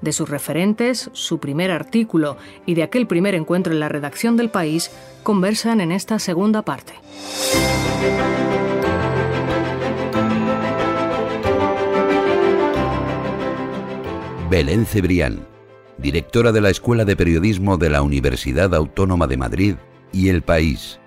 [0.00, 4.50] de sus referentes, su primer artículo y de aquel primer encuentro en la redacción del
[4.50, 4.90] país,
[5.22, 6.94] conversan en esta segunda parte.
[14.50, 15.46] Belén Cebrián,
[15.98, 19.74] directora de la Escuela de Periodismo de la Universidad Autónoma de Madrid
[20.12, 21.00] y El País.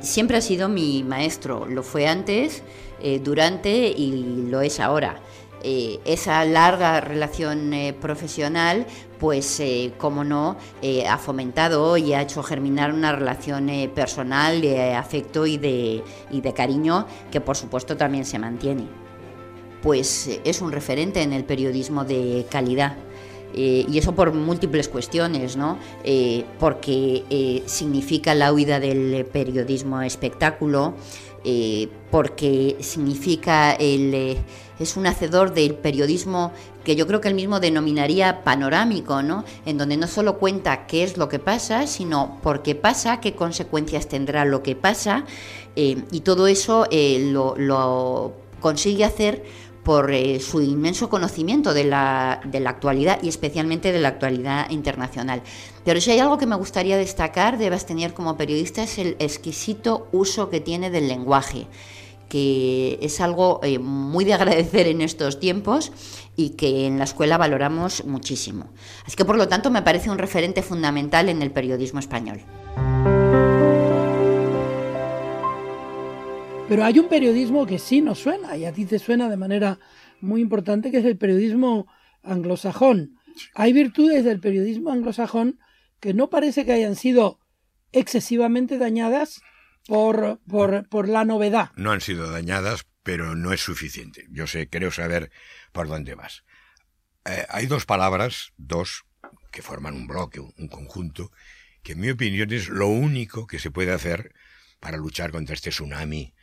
[0.00, 2.62] Siempre ha sido mi maestro, lo fue antes,
[3.02, 5.20] eh, durante y lo es ahora.
[5.62, 8.86] Eh, esa larga relación eh, profesional,
[9.18, 10.56] pues, eh, como no,
[11.08, 16.52] ha fomentado y ha hecho germinar una relación personal de afecto y de, y de
[16.52, 18.86] cariño que, por supuesto, también se mantiene.
[19.82, 22.96] Pues es un referente en el periodismo de calidad.
[23.54, 25.78] y eso por múltiples cuestiones, ¿no?
[26.58, 30.94] porque significa la huida del periodismo espectáculo,
[32.10, 34.38] porque significa el
[34.78, 36.52] es un hacedor del periodismo
[36.84, 39.44] que yo creo que él mismo denominaría panorámico, ¿no?
[39.64, 43.34] En donde no solo cuenta qué es lo que pasa, sino por qué pasa, qué
[43.34, 45.24] consecuencias tendrá lo que pasa,
[45.74, 49.44] eh, y todo eso eh, lo, consigue hacer
[49.82, 55.42] por eh, su inmenso conocimiento de la, actualidad y especialmente de la actualidad internacional.
[55.86, 60.08] Pero si hay algo que me gustaría destacar de tener como periodista es el exquisito
[60.10, 61.68] uso que tiene del lenguaje
[62.28, 65.92] que es algo eh, muy de agradecer en estos tiempos
[66.34, 68.66] y que en la escuela valoramos muchísimo.
[69.06, 72.40] Así que por lo tanto me parece un referente fundamental en el periodismo español.
[76.68, 79.78] Pero hay un periodismo que sí nos suena y a ti te suena de manera
[80.20, 81.86] muy importante, que es el periodismo
[82.24, 83.18] anglosajón.
[83.54, 85.60] Hay virtudes del periodismo anglosajón
[86.00, 87.40] que no parece que hayan sido
[87.92, 89.42] excesivamente dañadas
[89.86, 91.70] por, por, por la novedad.
[91.76, 94.26] No han sido dañadas, pero no es suficiente.
[94.30, 95.30] Yo sé, creo saber
[95.72, 96.44] por dónde vas.
[97.24, 99.04] Eh, hay dos palabras, dos,
[99.50, 101.32] que forman un bloque, un conjunto,
[101.82, 104.34] que en mi opinión es lo único que se puede hacer
[104.80, 106.34] para luchar contra este tsunami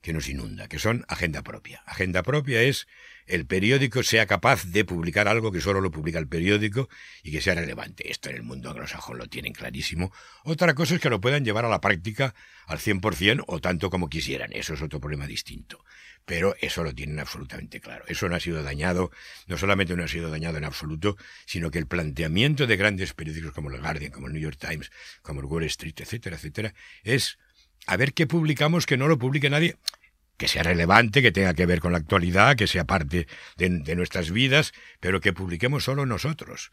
[0.00, 1.82] que nos inunda, que son agenda propia.
[1.86, 2.86] Agenda propia es
[3.26, 6.88] el periódico sea capaz de publicar algo que solo lo publica el periódico
[7.22, 8.10] y que sea relevante.
[8.10, 10.12] Esto en el mundo anglosajón lo tienen clarísimo.
[10.44, 12.34] Otra cosa es que lo puedan llevar a la práctica
[12.66, 14.50] al 100% o tanto como quisieran.
[14.52, 15.84] Eso es otro problema distinto.
[16.24, 18.04] Pero eso lo tienen absolutamente claro.
[18.06, 19.10] Eso no ha sido dañado,
[19.46, 23.52] no solamente no ha sido dañado en absoluto, sino que el planteamiento de grandes periódicos
[23.52, 27.38] como el Guardian, como el New York Times, como el Wall Street, etcétera, etcétera, es
[27.86, 29.76] a ver qué publicamos que no lo publique nadie
[30.42, 34.32] que sea relevante, que tenga que ver con la actualidad, que sea parte de, nuestras
[34.32, 36.72] vidas, pero que publiquemos solo nosotros.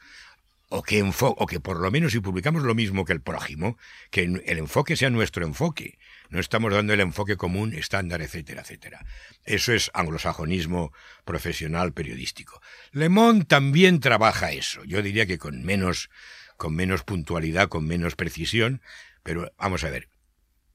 [0.70, 3.78] O que, o que por lo menos si publicamos lo mismo que el prójimo,
[4.10, 6.00] que el enfoque sea nuestro enfoque.
[6.30, 9.06] No estamos dando el enfoque común, estándar, etcétera, etcétera.
[9.46, 10.92] Eso es anglosajonismo
[11.24, 12.60] profesional periodístico.
[12.92, 14.84] Le Monde también trabaja eso.
[14.86, 16.10] Yo diría que con menos,
[16.58, 18.82] con menos puntualidad, con menos precisión,
[19.22, 20.10] pero vamos a ver.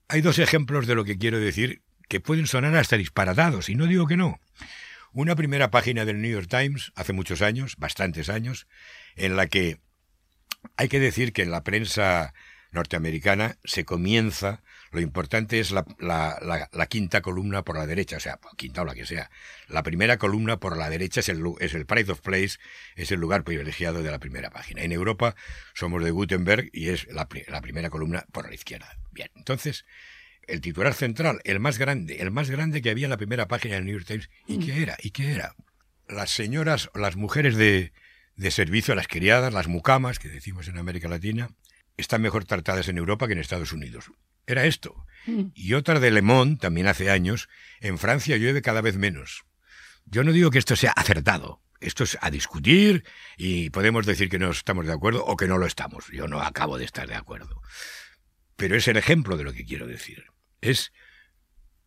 [0.06, 3.86] Hay dos ejemplos de lo que quiero decir que pueden sonar hasta disparatados, y no
[3.86, 4.40] digo que no.
[5.12, 8.66] Una primera página del New York Times, hace muchos años, bastantes años,
[9.16, 9.78] en la que
[10.76, 12.34] hay que decir que en la prensa
[12.72, 18.38] norteamericana se comienza, lo importante es la, la, quinta columna por la derecha, o sea,
[18.56, 19.30] quinta o la que sea.
[19.68, 22.58] La primera columna por la derecha es el, es el Pride of Place,
[22.96, 24.82] es el lugar privilegiado de la primera página.
[24.82, 25.36] En Europa
[25.72, 28.98] somos de Gutenberg y es la, la primera columna por la izquierda.
[29.12, 29.84] Bien, entonces
[30.48, 33.74] el titular central, el más grande, el más grande que había en la primera página
[33.74, 34.30] del New York Times.
[34.46, 34.96] ¿Y qué era?
[35.02, 35.54] ¿Y qué era?
[36.08, 37.92] Las señoras, las mujeres de,
[38.36, 41.50] de servicio, las criadas, las mucamas, que decimos en América Latina,
[41.96, 44.10] están mejor tratadas en Europa que en Estados Unidos.
[44.46, 45.06] Era esto.
[45.26, 45.46] Mm.
[45.54, 47.48] Y otra de Le Monde, también hace años,
[47.80, 49.44] en Francia llueve cada vez menos.
[50.04, 51.62] Yo no digo que esto sea acertado.
[51.80, 53.04] Esto es a discutir
[53.36, 56.06] y podemos decir que no estamos de acuerdo o que no lo estamos.
[56.12, 57.60] Yo no acabo de estar de acuerdo.
[58.56, 60.24] Pero es el ejemplo de lo que quiero decir
[60.64, 60.92] es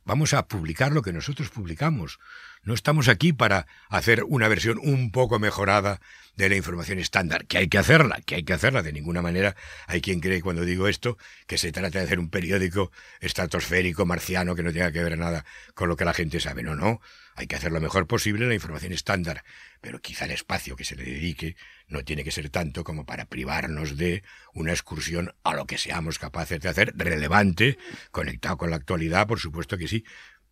[0.06, 2.20] vamos a publicar lo que nosotros publicamos.
[2.64, 6.02] No estamos aquí para hacer una versión un poco mejorada
[6.36, 8.84] de la información estándar, que hay que hacerla, que hay que hacerla.
[8.84, 9.56] De ninguna manera
[9.88, 11.18] hay quien cree cuando digo esto
[11.48, 15.46] que se trata de hacer un periódico estratosférico, marciano, que no tenga que ver nada
[15.74, 16.62] con lo que la gente sabe.
[16.64, 17.02] No, no.
[17.36, 19.44] Hay que hacer lo mejor posible la información estándar,
[19.80, 21.56] pero quizá el espacio que se le dedique
[21.88, 26.18] no tiene que ser tanto como para privarnos de una excursión a lo que seamos
[26.18, 27.78] capaces de hacer relevante,
[28.12, 30.04] conectado con la actualidad, por supuesto que sí,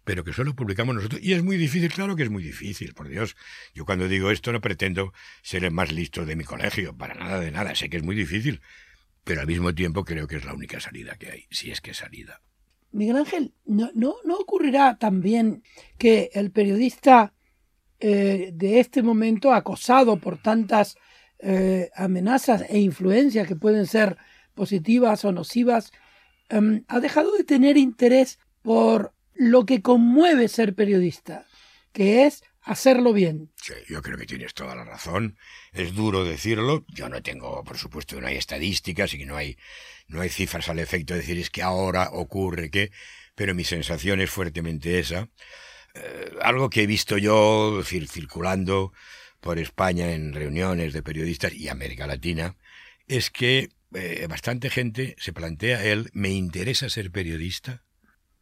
[0.05, 1.21] pero que solo publicamos nosotros.
[1.21, 3.35] Y es muy difícil, claro que es muy difícil, por Dios.
[3.73, 7.39] Yo cuando digo esto no pretendo ser el más listo de mi colegio, para nada
[7.41, 8.61] de nada, sé que es muy difícil,
[9.23, 11.93] pero al mismo tiempo creo que es la única salida que hay, si es que
[11.93, 12.41] salida.
[12.91, 15.63] Miguel Ángel, ¿no, no, ocurrirá también
[15.97, 17.33] que el periodista
[17.99, 20.95] eh, de este momento, acosado por tantas
[21.39, 24.17] eh, amenazas e influencias que pueden ser
[24.53, 25.91] positivas o nocivas,
[26.47, 31.45] em, ha dejado de tener interés por lo que conmueve ser periodista,
[31.91, 33.51] que es hacerlo bien.
[33.61, 35.37] Sí, yo creo que tienes toda la razón.
[35.71, 36.83] Es duro decirlo.
[36.87, 39.57] Yo no tengo, por supuesto, no hay estadísticas y no hay
[40.07, 42.91] no hay cifras al efecto de decir es que ahora ocurre que,
[43.33, 45.29] pero mi sensación es fuertemente esa.
[45.93, 48.93] Eh, algo que he visto yo circulando
[49.39, 52.55] por España en reuniones de periodistas y América Latina,
[53.07, 57.84] es que eh, bastante gente se plantea él, ¿me interesa ser periodista?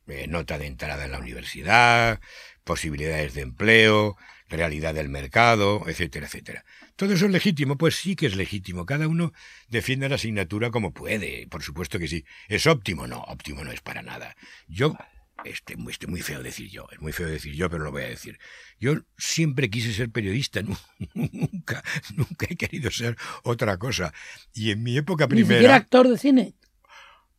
[0.08, 2.20] Eh, nota de entrada en la universidad,
[2.63, 4.18] posibilidades de empleo,
[4.50, 6.66] realidad del mercado, etcétera, etcétera.
[6.96, 7.78] ¿Todo eso es legítimo?
[7.78, 8.86] Pues sí que es legítimo.
[8.86, 9.34] Cada uno
[9.68, 11.48] defiende la asignatura como puede.
[11.48, 12.26] Por supuesto que sí.
[12.48, 13.08] ¿Es óptimo?
[13.08, 14.36] No, óptimo no es para nada.
[14.68, 14.96] Yo,
[15.44, 18.10] este, este, muy feo decir yo, es muy feo decir yo, pero lo voy a
[18.10, 18.39] decir.
[18.80, 20.62] Yo siempre quise ser periodista,
[21.13, 21.84] nunca,
[22.16, 24.13] nunca he querido ser otra cosa.
[24.54, 25.62] Y en mi época primera...
[25.62, 26.54] ¿Ni actor de cine?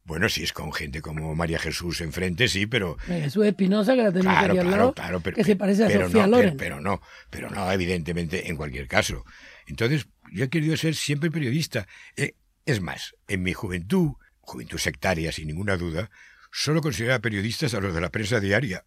[0.05, 2.99] Bueno, si es con gente como María Jesús enfrente, sí, pero...
[3.07, 6.27] Jesús Espinosa, que la tenía claro, al lado, claro, pero, que se parece a Sofía
[6.27, 6.59] no, Loren.
[6.59, 9.25] Pero, no, pero no, evidentemente, en cualquier caso.
[9.67, 11.89] Entonces, yo he querido ser siempre periodista.
[12.17, 12.35] Eh,
[12.67, 16.11] es más, en mi juventud, juventud sectaria sin ninguna duda,
[16.53, 18.85] solo consideraba periodistas a los de la prensa diaria.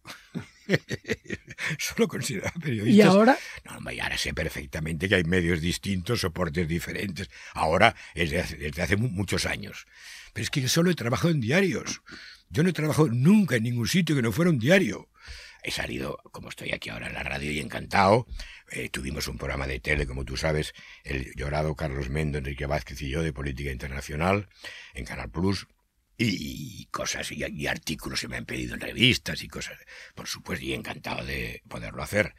[1.78, 2.94] solo consideraba periodistas.
[2.94, 3.36] ¿Y ahora?
[3.64, 7.28] No, ahora sé perfectamente que hay medios distintos, soportes diferentes.
[7.54, 9.86] Ahora es desde hace muchos años.
[10.38, 12.02] Es que solo he trabajado en diarios.
[12.48, 15.08] Yo no he trabajado nunca en ningún sitio que no fuera un diario.
[15.64, 18.24] He salido, como estoy aquí ahora en la radio y encantado.
[18.70, 23.02] Eh, tuvimos un programa de tele, como tú sabes, el llorado Carlos Mendo, Enrique Vázquez
[23.02, 24.48] y yo, de Política Internacional,
[24.94, 25.66] en Canal Plus.
[26.16, 29.76] Y, cosas y, artículos se me han pedido en revistas y cosas.
[30.14, 32.36] Por supuesto, y encantado de poderlo hacer.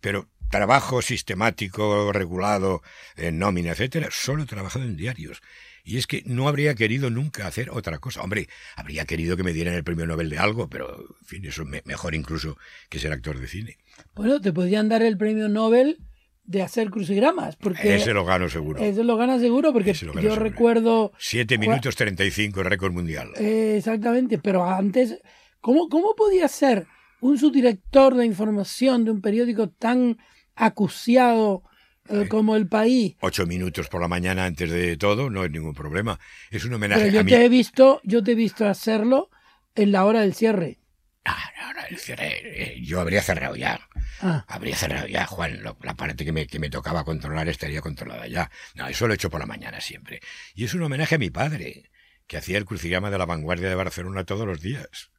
[0.00, 2.82] Pero trabajo sistemático, regulado,
[3.16, 5.42] en nómina, etcétera, solo he trabajado en diarios.
[5.86, 8.20] Y es que no habría querido nunca hacer otra cosa.
[8.20, 11.62] Hombre, habría querido que me dieran el premio Nobel de algo, pero, en fin, eso
[11.62, 12.58] es mejor incluso
[12.90, 13.78] que ser actor de cine.
[14.16, 15.98] Bueno, te podrían dar el premio Nobel
[16.42, 17.54] de hacer crucigramas.
[17.54, 18.82] Porque ese lo gano seguro.
[18.82, 21.12] Ese lo gana seguro porque yo recuerdo...
[21.18, 23.30] 7 minutos 35, récord mundial.
[23.36, 25.20] Eh, exactamente, pero antes,
[25.60, 26.88] ¿cómo, ¿cómo podía ser
[27.20, 30.18] un subdirector de información de un periódico tan
[30.56, 31.62] acuciado
[32.08, 33.16] eh, como El País?
[33.20, 36.18] Ocho minutos por la mañana antes de todo, no es ningún problema.
[36.50, 39.30] Es un homenaje pero yo a te he visto, yo te he visto hacerlo
[39.74, 40.78] en la hora del cierre.
[41.24, 43.80] Ah, no, el cierre, eh, yo habría cerrado ya.
[44.20, 44.44] Ah.
[44.48, 45.62] Habría cerrado ya, Juan.
[45.62, 48.50] la parte que me, que me tocaba controlar estaría controlada ya.
[48.74, 50.20] No, eso lo he hecho por la mañana siempre.
[50.54, 51.90] Y es un homenaje a mi padre,
[52.26, 55.10] que hacía el crucigrama de la vanguardia de Barcelona todos los días.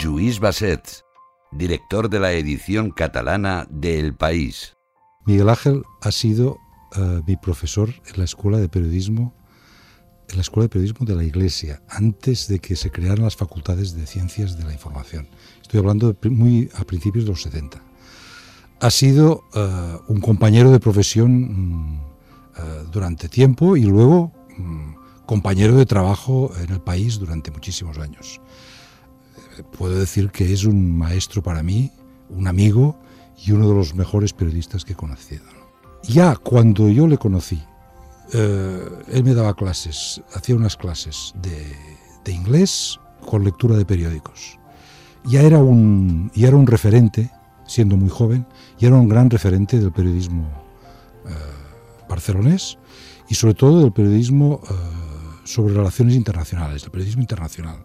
[0.00, 1.04] Lluís Basset,
[1.52, 4.78] director de la edición catalana de El País.
[5.26, 6.56] Miguel Ángel ha sido
[6.96, 9.34] eh, mi profesor en la Escuela de Periodismo
[10.30, 13.94] en la Escuela de Periodismo de la Iglesia, antes de que se crearan las facultades
[13.94, 15.28] de Ciencias de la Información.
[15.60, 17.82] Estoy hablando muy a principios de los 70.
[18.80, 22.00] Ha sido eh, un compañero de profesión mm,
[22.56, 22.60] eh,
[22.90, 28.40] durante tiempo y luego mm, compañero de trabajo en el país durante muchísimos años.
[29.62, 31.90] Puedo decir que es un maestro para mí,
[32.28, 32.98] un amigo
[33.44, 35.44] y uno de los mejores periodistas que he conocido.
[36.02, 37.62] Ya cuando yo le conocí,
[38.32, 44.58] eh, él me daba clases, hacía unas clases de, inglés con lectura de periódicos.
[45.24, 47.30] Ya era, un, ya era un referente,
[47.66, 48.46] siendo muy joven,
[48.78, 50.48] y era un gran referente del periodismo
[51.26, 51.32] eh,
[52.08, 52.78] barcelonés
[53.28, 54.74] y sobre todo del periodismo eh,
[55.44, 57.84] sobre relaciones internacionales, del periodismo internacional.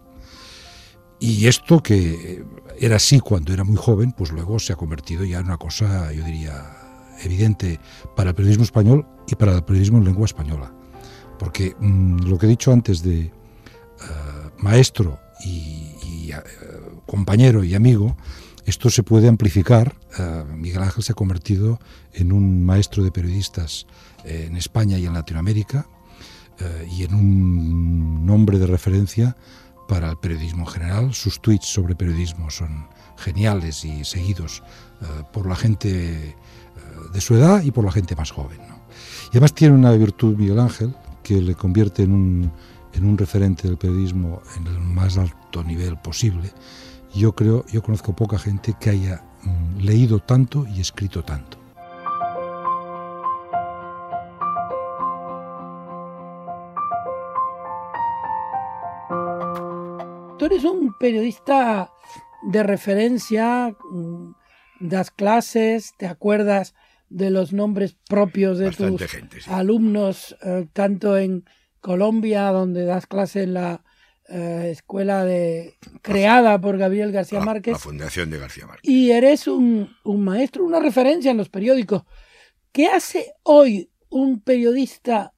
[1.18, 2.44] Y esto que
[2.78, 6.12] era así cuando era muy joven, pues luego se ha convertido ya en una cosa,
[6.12, 6.76] yo diría,
[7.22, 7.80] evidente
[8.14, 10.72] para el periodismo español y para el periodismo en lengua española.
[11.38, 13.32] Porque mm, lo que he dicho antes de eh,
[14.58, 16.36] maestro y, eh,
[17.06, 18.16] compañero y amigo,
[18.64, 19.94] esto se puede amplificar.
[20.18, 21.78] Eh, Miguel Ángel se ha convertido
[22.12, 23.86] en un maestro de periodistas
[24.24, 25.86] en España y en Latinoamérica
[26.90, 29.36] y en un nombre de referencia
[29.88, 31.14] para el periodismo en general.
[31.14, 34.62] Sus tweets sobre periodismo son geniales y seguidos
[35.32, 36.36] por la gente
[37.12, 38.58] de su edad y por la gente más joven.
[39.26, 42.52] Y además tiene una virtud Miguel Ángel que le convierte en un,
[42.92, 46.52] en un referente del periodismo en el más alto nivel posible.
[47.14, 51.65] Yo creo, yo conozco poca gente que haya mm, leído tanto y escrito tanto.
[60.46, 61.90] Tú eres un periodista
[62.44, 64.30] de referencia, mm,
[64.78, 66.72] das clases, te acuerdas
[67.08, 71.44] de los nombres propios de tus alumnos, eh, tanto en
[71.80, 73.82] Colombia, donde das clase en la
[74.28, 77.72] eh, escuela de creada por Gabriel García Márquez.
[77.72, 78.88] La Fundación de García Márquez.
[78.88, 82.04] Y eres un, un maestro, una referencia en los periódicos.
[82.70, 85.34] ¿Qué hace hoy un periodista,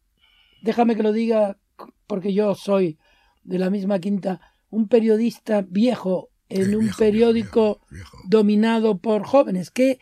[0.61, 1.59] déjame que lo diga
[2.07, 2.99] porque yo soy
[3.43, 7.81] de la misma quinta, un periodista viejo en un periódico
[8.25, 9.71] dominado por jóvenes?
[9.71, 9.99] ¿Qué,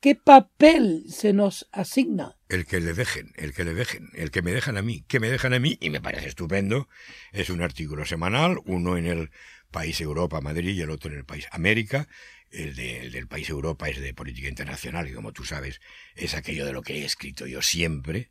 [0.00, 2.38] ¿Qué papel se nos asigna?
[2.48, 5.20] El que le dejen, el que le dejen, el que me dejan a mí, que
[5.20, 6.88] me dejan a mí, y me parece estupendo,
[7.32, 9.30] es un artículo semanal, uno en el
[9.70, 12.08] país Europa, Madrid, y el otro en el país América.
[12.50, 15.80] El, del país Europa es de política internacional, y como tú sabes,
[16.16, 18.30] es aquello de lo que he escrito yo siempre,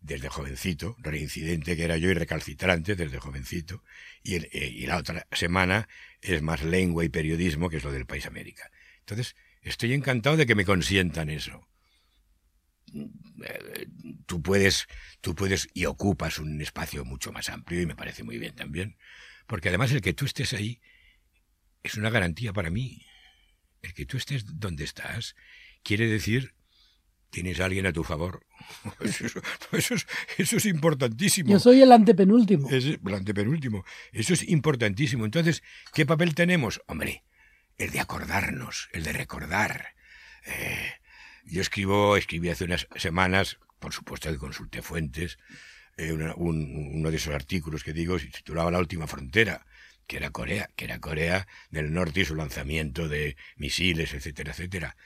[0.00, 3.82] desde jovencito, reincidente que era yo y recalcitrante desde jovencito,
[4.22, 5.88] y, eh, y la otra semana
[6.20, 8.70] es más lengua y periodismo, que es lo del país América.
[9.00, 11.68] Entonces, Estoy encantado de que me consientan eso.
[14.26, 14.86] Tú puedes,
[15.20, 18.96] tú puedes y ocupas un espacio mucho más amplio y me parece muy bien también,
[19.46, 20.80] porque además el que tú estés ahí
[21.82, 23.06] es una garantía para mí.
[23.82, 25.36] El que tú estés donde estás
[25.82, 26.54] quiere decir
[27.30, 28.44] tienes a alguien a tu favor.
[29.00, 29.26] Eso,
[29.72, 31.50] es, eso, es, importantísimo.
[31.50, 32.68] Yo soy el antepenúltimo.
[32.70, 33.84] Es el antepenúltimo.
[34.12, 35.24] Eso es importantísimo.
[35.24, 35.62] Entonces,
[35.92, 36.80] ¿qué papel tenemos?
[36.86, 37.24] Hombre,
[37.78, 39.94] el de acordarnos, el de recordar.
[40.46, 40.92] Eh,
[41.46, 45.38] yo escribo, escribí hace unas semanas, por supuesto que consulté fuentes,
[45.96, 49.66] eh, uno de esos artículos que digo se titulaba La última frontera,
[50.06, 54.96] que era Corea, que era Corea del Norte y su lanzamiento de misiles, etcétera, etcétera.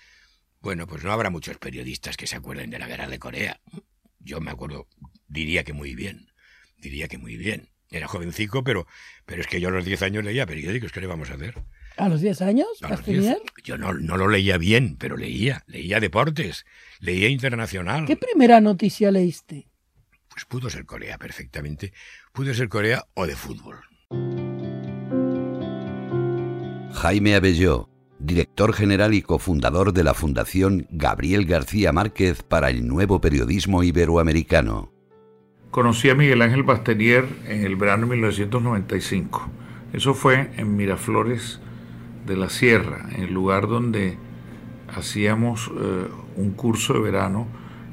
[0.65, 3.61] Bueno, pues no habrá muchos periodistas que se acuerden de la guerra de Corea.
[4.19, 4.89] Yo me acuerdo,
[5.29, 6.33] diría que muy bien,
[6.79, 7.69] diría que muy bien.
[7.91, 8.87] Era jovencico, pero,
[9.27, 11.63] pero es que yo a los 10 años leía periódicos, ¿qué le vamos a hacer?
[11.99, 12.69] ¿A los 10 años?
[13.63, 15.65] Yo no, no lo leía bien, pero leía.
[15.67, 16.65] Leía deportes,
[16.99, 18.07] leía internacional.
[18.07, 19.69] ¿Qué primera noticia leíste?
[20.29, 21.93] Pues pudo ser Corea perfectamente.
[22.33, 23.81] Pudo ser Corea o de fútbol.
[26.95, 27.91] Jaime Abelló,
[28.25, 34.91] director general y cofundador de la Fundación Gabriel García Márquez para el nuevo periodismo iberoamericano.
[35.71, 39.49] Conocí a Miguel Ángel Bastenier en el verano de 1995.
[39.93, 41.61] Eso fue en Miraflores
[42.27, 44.17] de la Sierra, en el lugar donde
[44.97, 46.07] hacíamos eh,
[46.37, 47.47] un curso de verano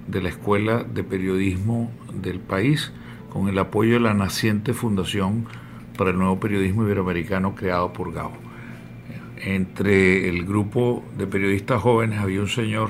[0.07, 2.91] de la Escuela de Periodismo del país
[3.29, 5.45] con el apoyo de la naciente Fundación
[5.97, 8.50] para el Nuevo Periodismo Iberoamericano creado por GAO.
[9.43, 12.89] Entre el grupo de periodistas jóvenes había un señor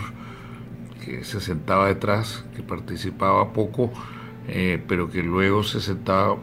[1.05, 3.91] que se sentaba detrás, que participaba poco,
[4.47, 6.37] eh, pero que luego se sentaba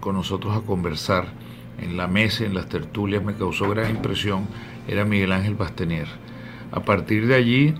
[0.00, 1.26] con nosotros a conversar
[1.80, 4.46] en la mesa, en las tertulias, me causó gran impresión,
[4.88, 6.08] era Miguel Ángel Bastenier.
[6.72, 7.74] A partir de allí,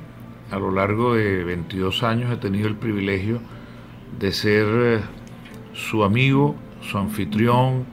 [0.51, 3.41] a lo largo de 22 años, he tenido el privilegio
[4.19, 5.01] de ser eh,
[5.73, 7.85] su amigo, su anfitrión,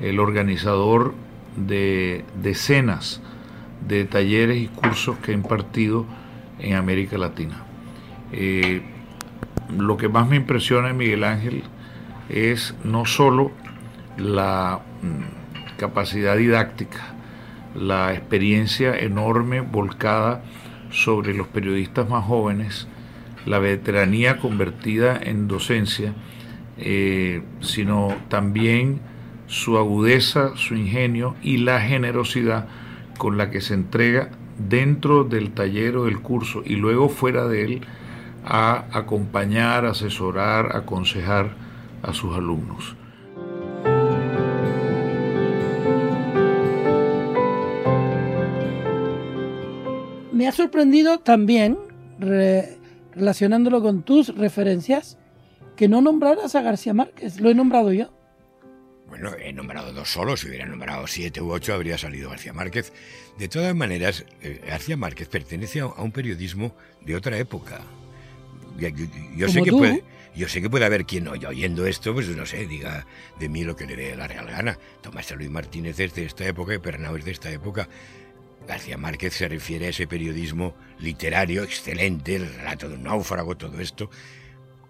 [0.00, 1.14] el organizador
[1.56, 3.20] de decenas
[3.86, 6.06] de talleres y cursos que he impartido
[6.58, 7.62] en América Latina.
[8.32, 8.82] Eh,
[9.76, 11.62] lo que más me impresiona en Miguel Ángel
[12.28, 13.52] es no solo
[14.16, 17.14] la mm, capacidad didáctica,
[17.74, 20.42] la experiencia enorme volcada
[20.90, 22.86] sobre los periodistas más jóvenes,
[23.46, 26.14] la veteranía convertida en docencia,
[26.78, 29.00] eh, sino también
[29.46, 32.66] su agudeza, su ingenio y la generosidad
[33.18, 37.64] con la que se entrega dentro del taller o del curso y luego fuera de
[37.64, 37.80] él
[38.44, 41.54] a acompañar, asesorar, aconsejar
[42.02, 42.96] a sus alumnos.
[50.32, 51.78] Me ha sorprendido también,
[52.18, 55.16] relacionándolo con tus referencias,
[55.76, 57.40] que no nombraras a García Márquez.
[57.40, 58.13] Lo he nombrado yo.
[59.14, 62.92] Bueno, he nombrado dos solos, si hubiera nombrado siete u ocho habría salido García Márquez.
[63.38, 67.80] De todas maneras, eh, García Márquez pertenece a, un periodismo de otra época.
[69.36, 70.02] Yo, sé que puede,
[70.34, 73.06] yo sé que puede haber quien oyendo esto, pues no sé, diga
[73.38, 74.80] de mí lo que le dé la real gana.
[75.00, 77.88] Tomás Luis Martínez es de esta época y Pernau es de esta época.
[78.66, 83.78] García Márquez se refiere a ese periodismo literario excelente, el relato de un náufrago, todo
[83.78, 84.10] esto,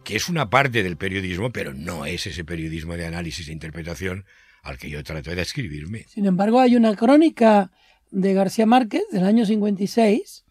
[0.05, 4.25] que es una parte del periodismo, pero no es ese periodismo de análisis e interpretación
[4.63, 6.07] al que yo trato de escribirme.
[6.09, 7.71] Sin embargo, hay una crónica
[8.11, 10.45] de García Márquez del año 56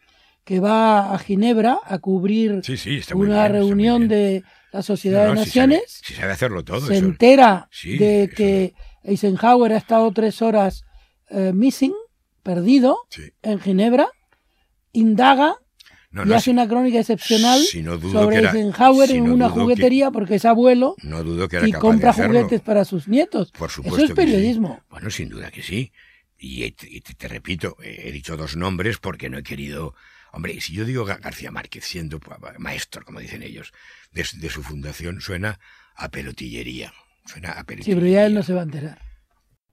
[0.43, 2.61] que va a Ginebra a cubrir
[3.13, 6.01] una reunión de la Sociedad de Naciones.
[6.03, 6.87] Si sabe, hacerlo todo.
[6.87, 8.73] Se entera de que
[9.03, 10.83] Eisenhower ha estado tres horas
[11.29, 11.93] eh, missing,
[12.41, 12.97] perdido,
[13.41, 14.09] en Ginebra,
[14.91, 15.55] indaga
[16.13, 20.95] y hace una crónica excepcional sobre Eisenhower en una juguetería porque es abuelo
[21.65, 23.51] y compra juguetes para sus nietos.
[23.51, 24.81] Por supuesto Eso es periodismo.
[24.89, 25.91] Bueno, sin duda que sí.
[26.37, 29.95] Y, te, repito, he dicho dos nombres porque no he querido...
[30.33, 32.19] Hombre, si yo digo García Márquez siendo
[32.57, 33.71] maestro, como dicen ellos,
[34.11, 35.59] de, su fundación, suena
[35.95, 36.93] a pelotillería.
[37.25, 37.95] Suena a pelotillería.
[37.95, 39.01] Sí, pero ya él no se va a enterar.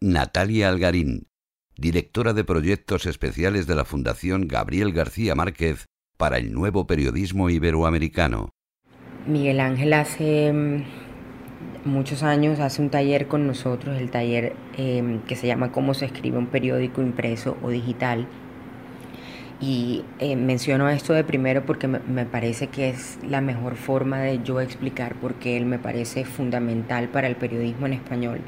[0.01, 1.29] Natalia Algarín,
[1.77, 5.87] directora de proyectos especiales de la Fundación Gabriel García Márquez
[6.21, 8.51] para el nuevo periodismo iberoamericano.
[9.27, 10.83] Miguel Ángel hace mm,
[11.87, 16.05] muchos años hace un taller con nosotros, el taller em, que se llama Cómo se
[16.05, 18.29] escribe un periódico impreso o digital.
[19.63, 24.43] Y eh, menciono esto de primero porque me, parece que es la mejor forma de
[24.43, 28.41] yo explicar por qué él me parece fundamental para el periodismo en español.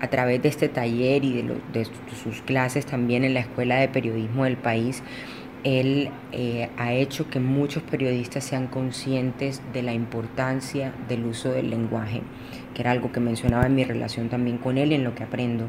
[0.00, 1.86] A través de este taller y de, de
[2.22, 5.02] sus clases también en la Escuela de Periodismo del país,
[5.66, 11.70] él eh, ha hecho que muchos periodistas sean conscientes de la importancia del uso del
[11.70, 12.22] lenguaje,
[12.72, 15.24] que era algo que mencionaba en mi relación también con él y en lo que
[15.24, 15.66] aprendo.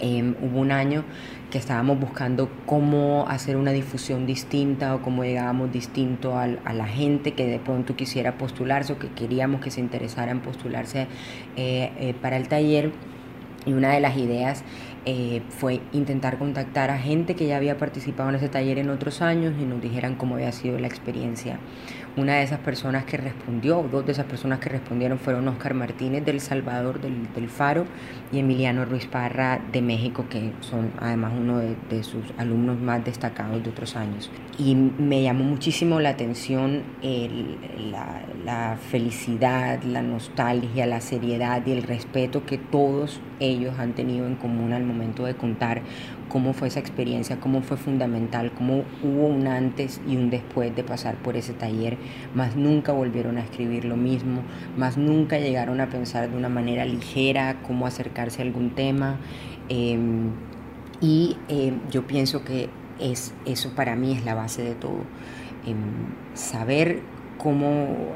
[0.00, 1.04] Em, hubo un año
[1.52, 7.34] que estábamos buscando cómo hacer una difusión distinta o cómo llegábamos distinto a, la gente
[7.34, 11.06] que de pronto quisiera postularse o que queríamos que se interesara en postularse
[11.56, 12.90] eh, eh, para el taller.
[13.64, 14.64] Y una de las ideas
[15.06, 19.20] eh, fue intentar contactar a gente que ya había participado en ese taller en otros
[19.20, 21.58] años y nos dijeran cómo había sido la experiencia.
[22.16, 26.24] Una de esas personas que respondió, dos de esas personas que respondieron fueron Oscar Martínez
[26.24, 27.86] del Salvador, del, del Faro,
[28.38, 33.70] Emiliano Ruiz Parra de México, que son además uno de, sus alumnos más destacados de
[33.70, 34.30] otros años.
[34.58, 36.82] Y me llamó muchísimo la atención
[37.90, 44.26] la, la felicidad, la nostalgia, la seriedad y el respeto que todos ellos han tenido
[44.26, 45.82] en común al momento de contar
[46.28, 50.82] cómo fue esa experiencia, cómo fue fundamental, cómo hubo un antes y un después de
[50.82, 51.96] pasar por ese taller,
[52.34, 54.42] más nunca volvieron a escribir lo mismo,
[54.76, 57.86] más nunca llegaron a pensar de una manera ligera cómo
[58.28, 59.18] acercarse a algún tema.
[59.68, 60.30] Em,
[61.00, 62.68] y em, yo pienso que
[63.00, 65.04] es, eso para mí es la base de todo.
[65.66, 65.76] Em,
[66.34, 67.00] saber
[67.38, 68.14] cómo,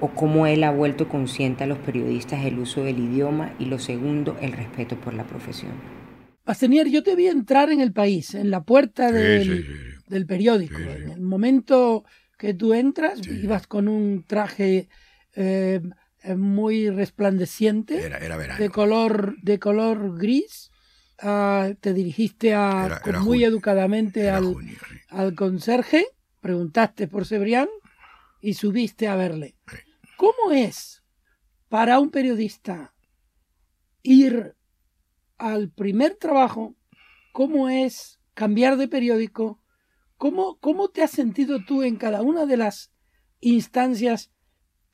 [0.00, 3.78] o, cómo él ha vuelto consciente a los periodistas el uso del idioma y lo
[3.78, 5.72] segundo, el respeto por la profesión.
[6.44, 9.64] Pastenier, yo te vi entrar en el país, en la puerta del,
[10.26, 10.78] periódico.
[10.78, 12.04] En el momento
[12.38, 14.88] que tú entras, ibas con un traje
[15.34, 15.80] eh, eh,
[16.36, 18.08] muy resplandeciente,
[18.58, 20.70] de color de color gris.
[21.20, 24.56] Ah, te dirigiste a, muy educadamente al,
[25.08, 26.06] al conserje,
[26.40, 27.68] preguntaste por Cebrián
[28.40, 29.56] y subiste a verle.
[30.16, 31.04] ¿Cómo es
[31.68, 32.94] para un periodista
[34.02, 34.54] ir
[35.38, 36.74] al primer trabajo,
[37.32, 39.60] cómo es cambiar de periódico,
[40.16, 42.92] cómo, cómo te has sentido tú en cada una de las
[43.40, 44.30] instancias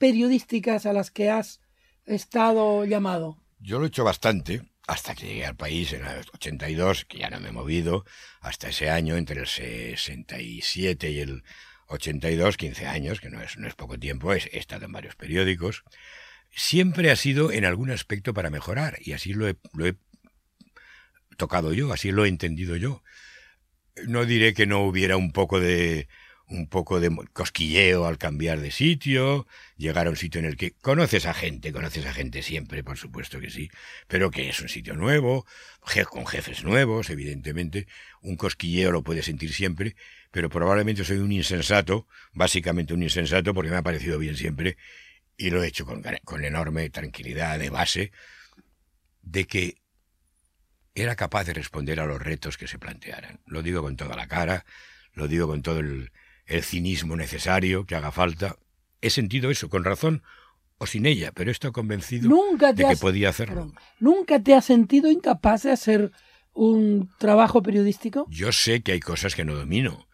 [0.00, 1.60] periodísticas a las que has
[2.06, 3.36] estado llamado.
[3.60, 7.28] Yo lo he hecho bastante hasta que llegué al país en el 82, que ya
[7.30, 8.04] no me he movido,
[8.40, 11.44] hasta ese año, entre el 67 y el
[11.86, 15.84] 82, 15 años, que no es, no es poco tiempo, he estado en varios periódicos.
[16.50, 19.96] Siempre ha sido en algún aspecto para mejorar, y así lo lo he
[21.36, 23.02] tocado yo, así lo he entendido yo.
[24.06, 26.08] No diré que no hubiera un poco de
[26.50, 29.46] un poco de cosquilleo al cambiar de sitio,
[29.76, 32.98] llegar a un sitio en el que conoces a gente, conoces a gente siempre, por
[32.98, 33.70] supuesto que sí,
[34.08, 35.46] pero que es un sitio nuevo,
[36.10, 37.86] con jefes nuevos, evidentemente,
[38.20, 39.94] un cosquilleo lo puedes sentir siempre,
[40.32, 44.76] pero probablemente soy un insensato, básicamente un insensato porque me ha parecido bien siempre
[45.36, 48.12] y lo he hecho con, con enorme tranquilidad de base
[49.22, 49.76] de que
[50.96, 53.40] era capaz de responder a los retos que se plantearan.
[53.46, 54.66] Lo digo con toda la cara,
[55.14, 56.10] lo digo con todo el,
[56.62, 58.56] cinismo necesario que haga falta.
[59.00, 60.22] He sentido eso, con razón
[60.78, 62.30] o sin ella, pero estoy convencido
[62.74, 63.72] de que podía hacerlo.
[63.98, 66.10] ¿Nunca te has sentido incapaz de hacer
[66.54, 68.26] un trabajo periodístico?
[68.30, 70.08] Yo sé que hay cosas que no domino,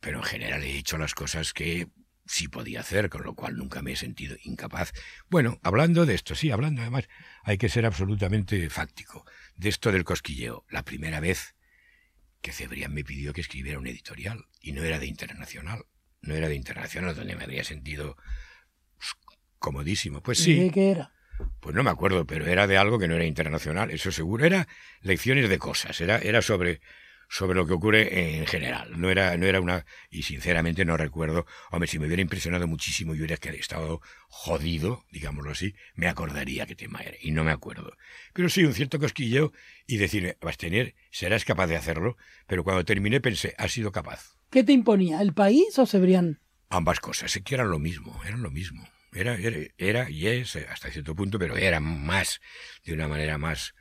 [0.00, 1.88] pero en general he hecho las cosas que
[2.26, 4.92] sí podía hacer, con lo cual nunca me he sentido incapaz.
[5.30, 7.08] Bueno, hablando de esto, sí, hablando además,
[7.42, 9.24] hay que ser absolutamente fáctico
[9.56, 10.64] de esto del cosquilleo.
[10.68, 11.54] La primera vez
[12.40, 15.84] que Cebrián me pidió que escribiera un editorial y no era de internacional,
[16.20, 18.16] no era de internacional donde me habría sentido
[18.96, 19.14] pues,
[19.58, 20.22] comodísimo.
[20.22, 20.58] Pues sí.
[20.58, 21.12] ¿De qué era?
[21.60, 24.44] Pues no me acuerdo, pero era de algo que no era internacional, eso seguro.
[24.44, 24.66] Era
[25.02, 26.80] lecciones de cosas, era, era sobre
[27.28, 28.98] sobre lo que ocurre en general.
[29.00, 33.14] No era, no era una, y sinceramente no recuerdo, hombre, si me hubiera impresionado muchísimo
[33.14, 37.96] y hubiera estado jodido, digámoslo así, me acordaría qué tema era, y no me acuerdo.
[38.32, 39.52] Pero sí, un cierto cosquillo
[39.86, 42.16] y decirme, tener serás capaz de hacerlo,
[42.46, 44.34] pero cuando terminé pensé, has sido capaz.
[44.50, 46.40] ¿Qué te imponía, el país o Cebrián?
[46.70, 48.88] Ambas cosas, es que eran lo mismo, eran lo mismo.
[49.12, 52.40] Era, era, era y es hasta cierto punto, pero era más,
[52.84, 53.74] de una manera más,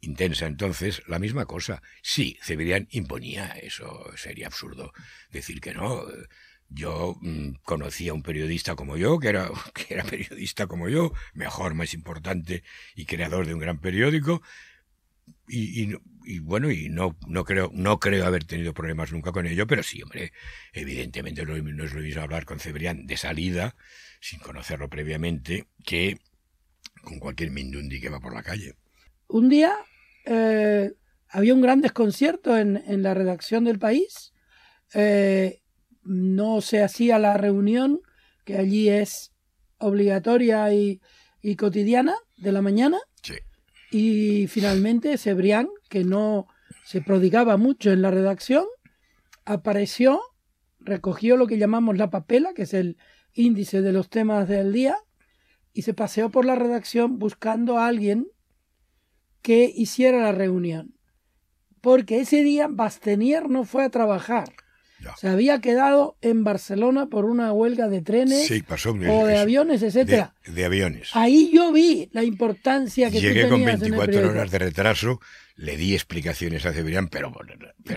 [0.00, 1.82] intensa entonces, la misma cosa.
[2.02, 4.92] Sí, Cebrián imponía, eso sería absurdo
[5.30, 6.04] decir que no.
[6.70, 11.12] Yo mm, conocía a un periodista como yo, que era, que era periodista como yo,
[11.34, 12.62] mejor, más importante
[12.94, 14.42] y creador de un gran periódico,
[15.48, 15.94] y,
[16.40, 20.02] bueno, y no, no, creo, no creo haber tenido problemas nunca con ello, pero sí,
[20.02, 20.32] hombre,
[20.72, 23.74] evidentemente no, no es lo mismo hablar con Cebrián de salida,
[24.20, 26.18] sin conocerlo previamente, que
[27.02, 28.74] con cualquier mindundi que va por la calle.
[29.28, 29.74] Un día
[30.24, 30.92] eh,
[31.28, 34.32] había un gran desconcierto en, la redacción del país.
[34.94, 35.60] Eh,
[36.02, 38.00] no se hacía la reunión,
[38.44, 39.32] que allí es
[39.76, 41.00] obligatoria y,
[41.56, 42.98] cotidiana, de la mañana.
[43.90, 46.46] Y finalmente Cebrián, que no
[46.84, 48.64] se prodigaba mucho en la redacción,
[49.44, 50.20] apareció,
[50.80, 52.96] recogió lo que llamamos la papela, que es el
[53.34, 54.96] índice de los temas del día,
[55.74, 58.26] y se paseó por la redacción buscando a alguien
[59.42, 60.94] que hiciera la reunión.
[61.80, 64.52] Porque ese día Bastenier no fue a trabajar.
[65.16, 68.50] Se había quedado en Barcelona por una huelga de trenes
[69.08, 70.34] o de aviones, etcétera.
[70.44, 71.10] De, aviones.
[71.14, 75.20] Ahí yo vi la importancia que Llegué tú con 24 horas de retraso.
[75.58, 77.32] Le di explicaciones a Cebrián, pero,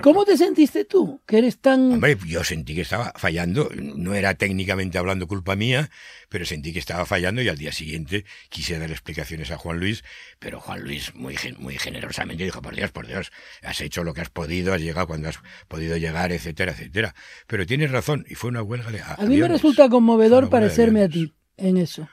[0.01, 1.21] ¿Cómo te sentiste tú?
[1.27, 1.93] Que eres tan...
[1.93, 5.91] Hombre, yo sentí que estaba fallando, no era técnicamente hablando culpa mía,
[6.27, 10.03] pero sentí que estaba fallando y al día siguiente quise dar explicaciones a Juan Luis,
[10.39, 13.31] pero Juan Luis muy, muy generosamente dijo, por Dios, por Dios,
[13.61, 15.37] has hecho lo que has podido, has llegado cuando has
[15.67, 17.13] podido llegar, etcétera, etcétera.
[17.45, 19.01] Pero tienes razón, y fue una huelga de...
[19.01, 22.09] A mí me resulta conmovedor parecerme a ti en eso.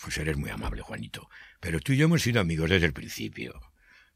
[0.00, 1.28] Pues eres muy amable, Juanito.
[1.58, 3.60] Pero tú y yo hemos sido amigos desde el principio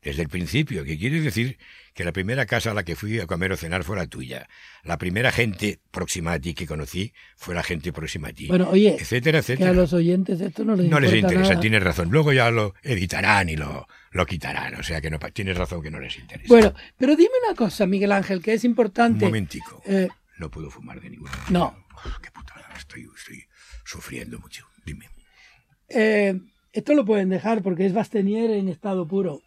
[0.03, 1.59] desde el principio, que quiere decir
[1.95, 4.49] que la primera casa a la que fui a comer o cenar fue la tuya.
[4.85, 8.47] La primera gente próxima a ti que conocí fue la gente próxima a ti.
[8.47, 9.71] Bueno, oye, etcétera, etcétera.
[9.71, 12.11] Que a los oyentes esto no les No les interesa, tienes razón.
[12.11, 14.77] Luego ya lo editarán y lo, lo quitarán.
[14.77, 16.47] O sea que no, tienes razón que no les interesa.
[16.49, 19.25] Bueno, pero dime una cosa, Miguel Ángel, que es importante.
[19.25, 19.83] Un momentico.
[19.85, 21.51] Eh, no puedo fumar de ninguna manera.
[21.51, 21.85] No.
[22.23, 23.45] qué putada, estoy, estoy
[23.85, 24.65] sufriendo mucho.
[24.87, 25.09] Dime.
[25.89, 26.39] Eh,
[26.73, 29.43] esto lo pueden dejar porque es Bastenier en estado puro.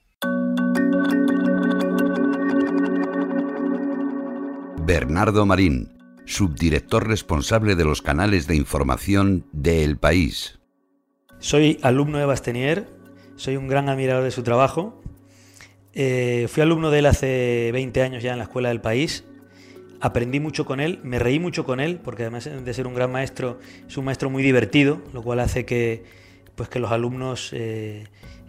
[4.84, 5.94] Bernardo Marín,
[6.26, 10.60] subdirector responsable de los canales de información de El País.
[11.38, 12.88] Soy alumno de Bastenier,
[13.36, 15.00] soy un gran admirador de su trabajo.
[15.94, 19.24] Eh, fui alumno de él hace 20 años ya en la Escuela del País.
[20.00, 23.12] Aprendí mucho con él, me reí mucho con él, porque además de ser un gran
[23.12, 26.06] maestro, es un maestro muy divertido, lo cual hace que,
[26.56, 28.06] pues, que los alumnos eh,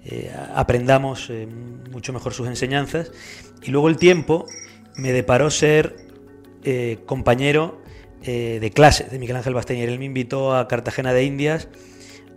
[0.07, 1.30] eh, aprendamos
[1.91, 3.12] mucho mejor sus enseñanzas.
[3.62, 4.47] Y luego el tiempo
[4.97, 6.11] me deparó ser
[6.64, 7.80] eh, compañero
[8.22, 9.88] eh, de clase de Miguel Ángel Basteñer.
[9.88, 11.68] Él me invitó a Cartagena de Indias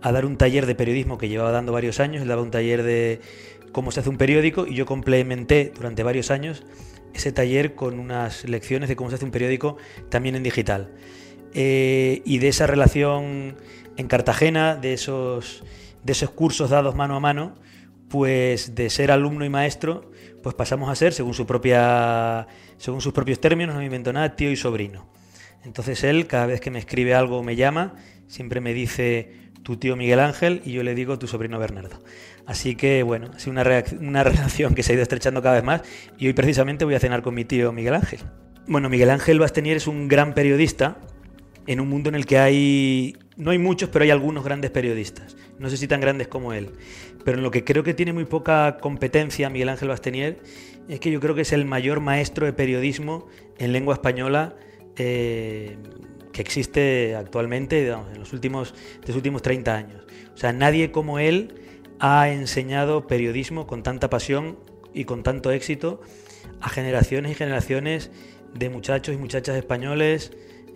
[0.02, 2.22] a dar un taller de periodismo que llevaba dando varios años.
[2.22, 3.20] Él daba un taller de
[3.72, 6.64] cómo se hace un periódico y yo complementé durante varios años
[7.14, 9.76] ese taller con unas lecciones de cómo se hace un periódico
[10.08, 10.90] también en digital.
[11.54, 13.56] Eh, y de esa relación
[13.96, 15.64] en Cartagena, de esos,
[16.04, 17.54] de esos cursos dados mano a mano,
[18.08, 20.10] pues de ser alumno y maestro,
[20.46, 24.36] pues pasamos a ser, según, su propia, según sus propios términos, no me invento nada,
[24.36, 25.04] tío y sobrino.
[25.64, 27.96] Entonces él, cada vez que me escribe algo o me llama,
[28.28, 32.00] siempre me dice tu tío Miguel Ángel y yo le digo tu sobrino Bernardo.
[32.46, 33.64] Así que bueno, ha sido una,
[33.98, 35.82] una relación que se ha ido estrechando cada vez más
[36.16, 38.20] y hoy precisamente voy a cenar con mi tío Miguel Ángel.
[38.68, 40.98] Bueno, Miguel Ángel Bastenier es un gran periodista
[41.66, 45.36] en un mundo en el que hay, no hay muchos, pero hay algunos grandes periodistas.
[45.58, 46.70] No sé si tan grandes como él.
[47.24, 50.38] Pero en lo que creo que tiene muy poca competencia Miguel Ángel Bastenier
[50.88, 53.26] es que yo creo que es el mayor maestro de periodismo
[53.58, 54.54] en lengua española
[54.96, 55.76] eh,
[56.32, 60.04] que existe actualmente en los últimos, de los últimos 30 años.
[60.34, 61.54] O sea, nadie como él
[61.98, 64.58] ha enseñado periodismo con tanta pasión
[64.94, 66.00] y con tanto éxito
[66.60, 68.10] a generaciones y generaciones
[68.54, 70.32] de muchachos y muchachas españoles,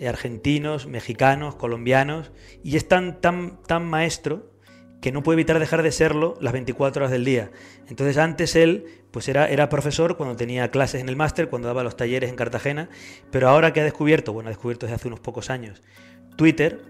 [0.09, 2.33] argentinos, mexicanos, colombianos,
[2.63, 4.51] y es tan, tan, tan maestro
[5.01, 7.51] que no puede evitar dejar de serlo las 24 horas del día.
[7.89, 11.83] Entonces antes él pues era, era profesor cuando tenía clases en el máster, cuando daba
[11.83, 12.89] los talleres en Cartagena,
[13.31, 15.83] pero ahora que ha descubierto, bueno, ha descubierto desde hace unos pocos años,
[16.37, 16.81] Twitter,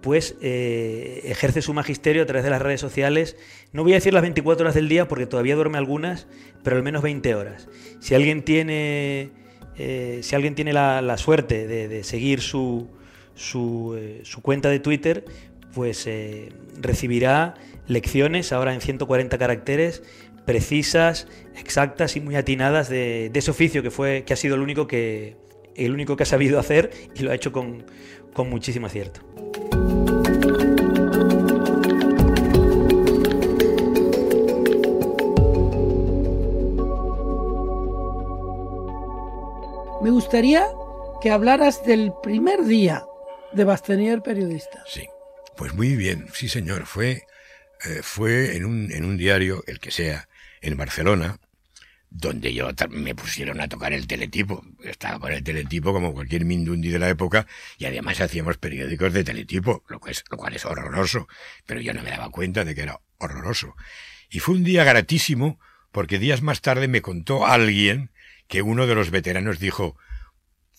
[0.00, 3.36] pues eh, ejerce su magisterio a través de las redes sociales.
[3.72, 6.28] No voy a decir las 24 horas del día porque todavía duerme algunas,
[6.62, 7.68] pero al menos 20 horas.
[7.98, 9.32] Si alguien tiene,
[9.78, 12.88] eh, si alguien tiene la, suerte de, seguir su,
[13.96, 15.24] eh, su, cuenta de Twitter,
[15.74, 16.50] pues eh,
[16.80, 17.54] recibirá
[17.86, 20.02] lecciones ahora en 140 caracteres
[20.46, 24.86] precisas, exactas y muy atinadas de, ese oficio que fue que ha sido el único
[24.86, 25.36] que
[25.74, 27.84] el único que ha sabido hacer y lo ha hecho con,
[28.32, 29.25] con muchísimo acierto.
[40.06, 40.64] Me gustaría
[41.20, 43.02] que hablaras del primer día
[43.52, 44.84] de Bastenier periodista.
[44.86, 45.08] Sí.
[45.56, 47.24] Pues muy bien, sí señor, fue,
[47.84, 50.28] eh, fue en, un, en un diario, el que sea,
[50.60, 51.40] en Barcelona,
[52.08, 54.64] donde yo me pusieron a tocar el teletipo.
[54.84, 59.24] Estaba con el teletipo como cualquier mindundi de la época y además hacíamos periódicos de
[59.24, 61.26] teletipo, lo, que es, lo cual es horroroso,
[61.66, 63.74] pero yo no me daba cuenta de que era horroroso.
[64.30, 65.58] Y fue un día gratísimo
[65.90, 68.12] porque días más tarde me contó alguien
[68.48, 69.96] que uno de los veteranos dijo,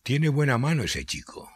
[0.04, 1.52] tiene buena mano ese chico.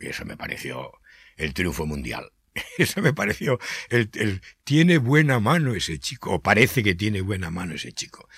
[0.00, 0.92] Y eso me pareció
[1.36, 2.30] el triunfo mundial.
[2.78, 3.58] Eso me pareció,
[3.88, 8.28] el, tiene buena mano ese chico, o parece que tiene buena mano ese chico.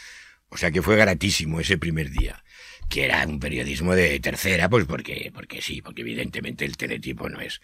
[0.48, 2.42] O sea que fue gratísimo ese primer día,
[2.88, 7.40] que era un periodismo de tercera, pues porque, porque sí, porque evidentemente el teletipo no
[7.40, 7.60] es,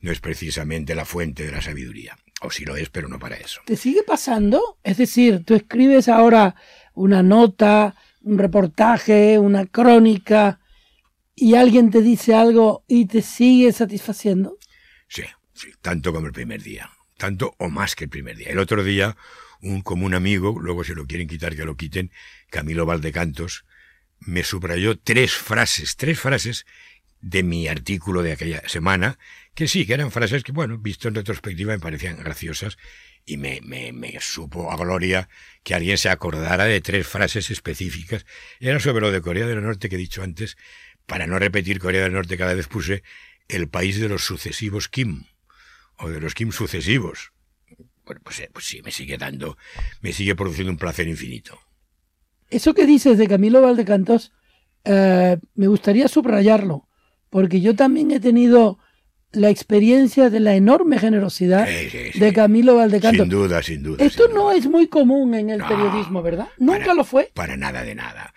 [0.00, 2.16] no es precisamente la fuente de la sabiduría.
[2.42, 3.62] O sí lo es, pero no para eso.
[3.64, 4.78] ¿Te sigue pasando?
[4.84, 6.54] Es decir, tú escribes ahora
[6.94, 10.60] una nota, un reportaje, una crónica,
[11.34, 14.58] y alguien te dice algo y te sigue satisfaciendo.
[15.08, 18.48] Sí, sí, tanto como el primer día, tanto o más que el primer día.
[18.48, 19.16] El otro día
[19.60, 22.10] un común amigo, luego se lo quieren quitar que lo quiten,
[22.50, 23.64] Camilo Valdecantos,
[24.20, 26.66] me subrayó tres frases, tres frases
[27.20, 29.18] de mi artículo de aquella semana,
[29.54, 32.76] que sí, que eran frases que, bueno, visto en retrospectiva me parecían graciosas
[33.26, 35.28] y me, me, me, supo a gloria
[35.64, 38.24] que alguien se acordara de tres frases específicas.
[38.60, 40.56] Era sobre lo de Corea del Norte que he dicho antes.
[41.06, 43.02] Para no repetir Corea del Norte cada vez puse
[43.48, 45.24] el país de los sucesivos Kim,
[45.98, 47.32] o de los Kim sucesivos.
[48.04, 49.58] Bueno, pues, eh, pues sí, me sigue dando,
[50.00, 51.58] me sigue produciendo un placer infinito.
[52.48, 54.32] Eso que dices de Camilo Valdecantos,
[54.84, 56.88] eh, me gustaría subrayarlo,
[57.28, 58.78] porque yo también he tenido
[59.36, 63.22] la experiencia de la enorme generosidad de Camilo Valdecanto.
[63.22, 64.04] Sin duda, sin duda.
[64.04, 66.48] Esto no es muy común en el periodismo, ¿verdad?
[66.58, 67.30] Nunca lo fue.
[67.34, 68.34] Para nada de nada.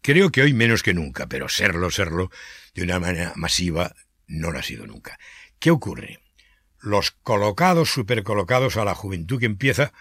[0.00, 2.30] creo que hoy menos que nunca, pero serlo, serlo
[2.74, 3.94] de una manera masiva
[4.26, 5.18] no lo ha sido nunca.
[5.58, 6.20] ¿Qué ocurre?
[6.80, 9.92] Los colocados, supercolocados a la juventud que empieza,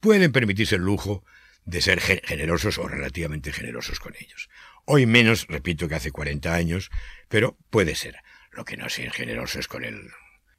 [0.00, 1.24] pueden permitirse el lujo
[1.64, 4.48] de ser generosos o relativamente generosos con ellos.
[4.84, 6.90] Hoy menos, repito que hace 40 años,
[7.28, 8.16] pero puede ser.
[8.56, 10.08] Lo que no ser generoso es con el,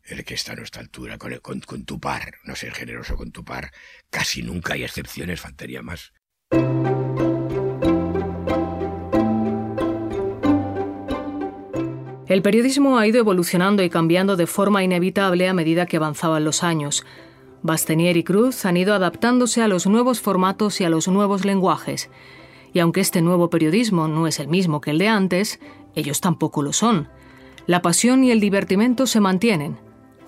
[0.04, 2.36] el que está a nuestra altura, con, con, con tu par.
[2.44, 3.72] No ser generoso con tu par.
[4.12, 6.14] Casi nunca hay excepciones, faltaría más.
[12.28, 16.62] El periodismo ha ido evolucionando y cambiando de forma inevitable a medida que avanzaban los
[16.62, 17.04] años.
[17.64, 22.12] Bastenier y Cruz han ido adaptándose a los nuevos formatos y a los nuevos lenguajes.
[22.74, 25.60] Y aunque este nuevo periodismo no es el mismo que el de antes,
[25.96, 27.10] ellos tampoco lo son.
[27.68, 29.78] La pasión y el divertimento se mantienen.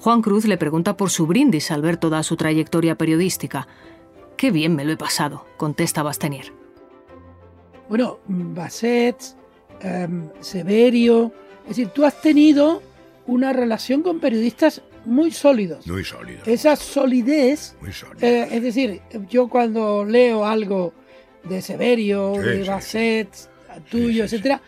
[0.01, 3.65] Juan Cruz le pregunta por su brindis al ver toda su trayectoria periodística.
[4.35, 6.51] Qué bien me lo he pasado, contesta Bastenier.
[7.87, 9.15] Bueno, Basset,
[9.79, 11.31] em, Severio,
[11.63, 12.83] es decir, tú has tenido
[13.25, 15.87] una relación con periodistas muy sólidos.
[15.87, 16.45] Muy sólidos.
[16.45, 18.27] Esa solidez, muy sólida.
[18.27, 20.93] Eh, es decir, yo cuando leo algo
[21.45, 23.29] de Severio, de Basset,
[23.89, 24.61] tuyo, etcétera,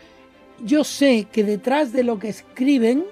[0.63, 3.03] yo sé que detrás de lo que escriben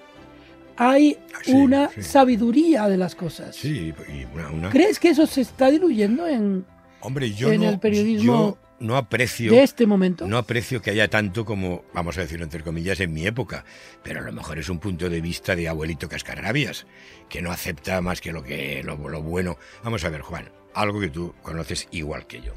[0.78, 3.56] hay Ah, una sabiduría de las cosas.
[3.56, 6.66] Sí, y una, una- ¿Crees que eso se está diluyendo en,
[7.02, 10.26] Hombre, yo en no, el periodismo yo no aprecio de este momento?
[10.28, 13.66] No aprecio que haya tanto como, vamos a decirlo entre comillas, en mi época,
[14.04, 16.88] pero a lo mejor es un punto de vista de abuelito cascarrabias,
[17.28, 19.58] que no acepta más que lo que lo, lo bueno.
[19.84, 22.54] Vamos a ver, Juan, algo que tú conoces igual que yo.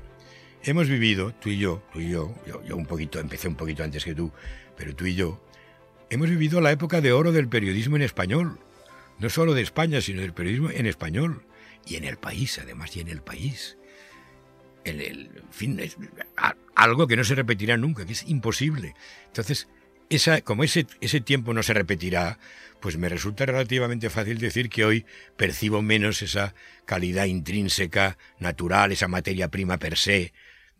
[0.64, 3.82] Hemos vivido, tú y yo, tú y yo, yo, yo un poquito, empecé un poquito
[3.82, 4.30] antes que tú,
[4.76, 5.42] pero tú y yo,
[6.10, 8.58] hemos vivido la época de oro del periodismo en español.
[9.18, 11.44] No solo de España, sino del periodismo en español.
[11.86, 13.76] Y en el país, además, y en el país.
[14.84, 15.96] El, el- en fin, es
[16.74, 18.94] algo que no se repetirá nunca, que es imposible.
[19.26, 19.68] Entonces,
[20.10, 22.38] esa, como ese, ese tiempo no se repetirá,
[22.80, 25.06] pues me resulta relativamente fácil decir que hoy
[25.36, 26.54] percibo menos esa
[26.84, 30.32] calidad intrínseca, natural, esa materia prima per se,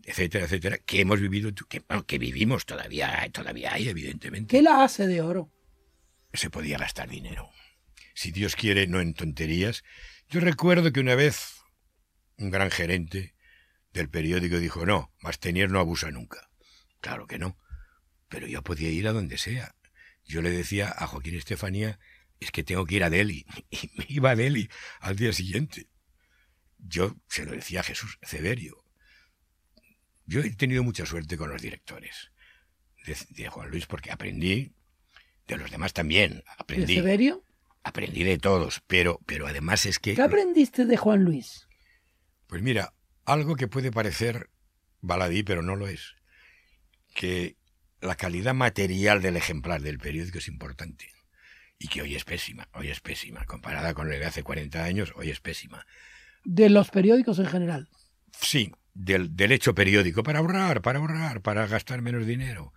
[0.05, 4.57] etcétera, etcétera, que hemos vivido, que, bueno, que vivimos todavía, todavía hay, evidentemente.
[4.57, 5.51] ¿Qué la hace de oro?
[6.33, 7.51] Se podía gastar dinero.
[8.15, 9.85] Si Dios quiere, no en tonterías.
[10.29, 11.63] Yo recuerdo que una vez
[12.39, 13.35] un gran gerente
[13.93, 16.51] del periódico dijo, no, Mastenier no abusa nunca.
[17.01, 17.59] Claro que no.
[18.29, 19.75] Pero yo podía ir a donde sea.
[20.25, 21.99] Yo le decía a Joaquín Estefanía,
[22.41, 23.45] es que tengo que ir a Delhi.
[23.71, 24.69] Y me iba a Delhi
[25.01, 25.89] al día siguiente.
[26.79, 28.82] Yo se lo decía a Jesús Severio.
[30.27, 32.31] Yo he tenido mucha suerte con los directores
[33.07, 34.73] de, de Juan Luis porque aprendí,
[35.47, 36.95] de los demás también, ¿De aprendí.
[36.95, 37.45] Severio?
[37.83, 40.15] Aprendí de todos, pero, pero además es que...
[40.15, 41.67] ¿Qué aprendiste de Juan Luis?
[42.47, 42.95] Pues mira,
[43.25, 44.51] algo que puede parecer
[45.01, 46.15] baladí, pero no lo es.
[47.15, 47.57] Que
[48.01, 51.09] la calidad material del ejemplar del periódico es importante.
[51.79, 53.45] Y que hoy es pésima, hoy es pésima.
[53.45, 55.85] Comparada con el de hace 40 años, hoy es pésima.
[56.45, 57.89] De los periódicos en general.
[58.33, 62.73] Sí, del, del hecho periódico, para ahorrar, para ahorrar, para gastar menos dinero.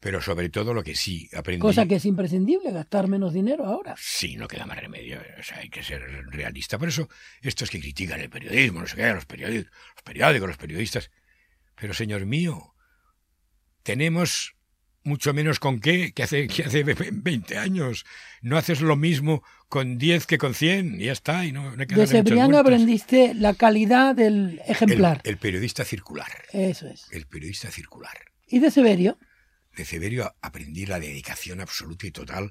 [0.00, 1.60] Pero sobre todo lo que sí aprendí...
[1.60, 3.96] Cosa que es imprescindible, gastar menos dinero ahora.
[3.98, 5.20] Sí, no queda más remedio.
[5.38, 6.78] O sea, hay que ser realista.
[6.78, 7.08] Por eso,
[7.40, 11.10] estos que critican el periodismo, no sé qué, los periódicos, los periódicos, los periodistas.
[11.74, 12.74] Pero, señor mío,
[13.82, 14.54] tenemos
[15.08, 18.04] mucho menos con qué que hace, que hace 20 años.
[18.42, 21.00] No haces lo mismo con 10 que con 100.
[21.00, 21.44] Y ya está.
[21.44, 22.60] Y no, no hay que De vueltas.
[22.60, 25.20] aprendiste la calidad del ejemplar.
[25.24, 26.30] El, el periodista circular.
[26.52, 27.06] Eso es.
[27.10, 28.16] El periodista circular.
[28.46, 29.18] ¿Y de Severio?
[29.76, 32.50] De Severio aprendí la dedicación absoluta y total,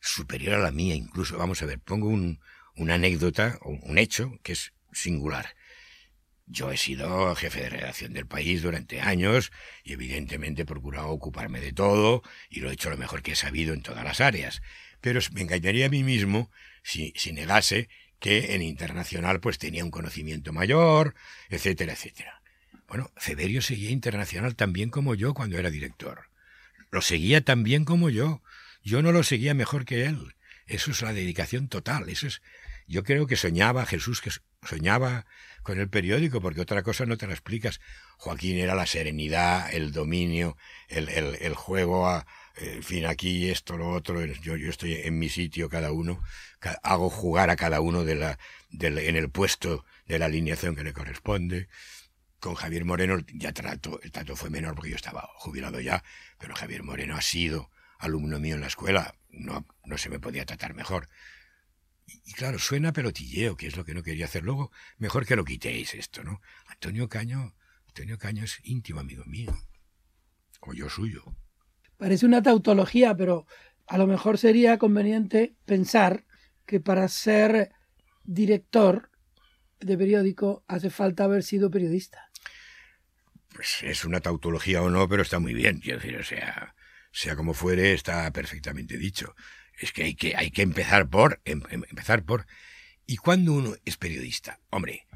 [0.00, 1.36] superior a la mía incluso.
[1.38, 2.40] Vamos a ver, pongo un,
[2.76, 5.54] una anécdota, o un hecho que es singular.
[6.46, 9.50] Yo he sido jefe de redacción del país durante años
[9.82, 13.36] y evidentemente he procurado ocuparme de todo y lo he hecho lo mejor que he
[13.36, 14.60] sabido en todas las áreas.
[15.00, 16.50] Pero me engañaría a mí mismo
[16.82, 17.88] si, si negase
[18.18, 21.14] que en internacional pues tenía un conocimiento mayor,
[21.48, 22.42] etcétera, etcétera.
[22.88, 26.28] Bueno, Severio seguía internacional tan bien como yo cuando era director.
[26.90, 28.42] Lo seguía tan bien como yo.
[28.82, 30.36] Yo no lo seguía mejor que él.
[30.66, 32.08] Eso es la dedicación total.
[32.08, 32.42] Eso es.
[32.86, 34.30] Yo creo que soñaba Jesús que
[34.62, 35.26] soñaba
[35.64, 37.80] con el periódico, porque otra cosa no te la explicas.
[38.18, 40.56] Joaquín era la serenidad, el dominio,
[40.88, 45.28] el, el, juego a, en fin, aquí esto, lo otro, yo, yo estoy en mi
[45.28, 46.22] sitio cada uno,
[46.82, 48.38] hago jugar a cada uno de la,
[48.78, 51.68] en el puesto de la alineación que le corresponde.
[52.38, 56.04] Con Javier Moreno ya trato, el trato fue menor porque yo estaba jubilado ya,
[56.38, 60.44] pero Javier Moreno ha sido alumno mío en la escuela, no, no se me podía
[60.44, 61.08] tratar mejor.
[62.06, 64.70] Y, claro, suena pelotilleo, que es lo que no quería hacer luego.
[64.98, 66.40] Mejor que lo quitéis esto, ¿no?
[66.66, 67.54] Antonio Caño,
[67.88, 69.56] Antonio Caño es íntimo amigo mío.
[70.60, 71.36] O yo suyo.
[71.96, 73.46] Parece una tautología, pero
[73.86, 76.24] a lo mejor sería conveniente pensar
[76.66, 77.72] que para ser
[78.24, 79.10] director
[79.80, 82.30] de periódico hace falta haber sido periodista.
[83.54, 85.78] Pues es una tautología o no, pero está muy bien.
[85.80, 86.74] Quiero decir, o sea,
[87.12, 89.34] sea como fuere, está perfectamente dicho.
[89.78, 92.46] Es que hay que, empezar por, em, em, empezar por.
[93.06, 94.60] ¿Y cuando uno es periodista?
[94.70, 95.06] Hombre,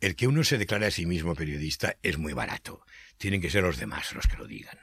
[0.00, 2.84] el que uno se declara a sí mismo periodista es muy barato.
[3.16, 4.78] Tienen que ser los demás los que lo digan.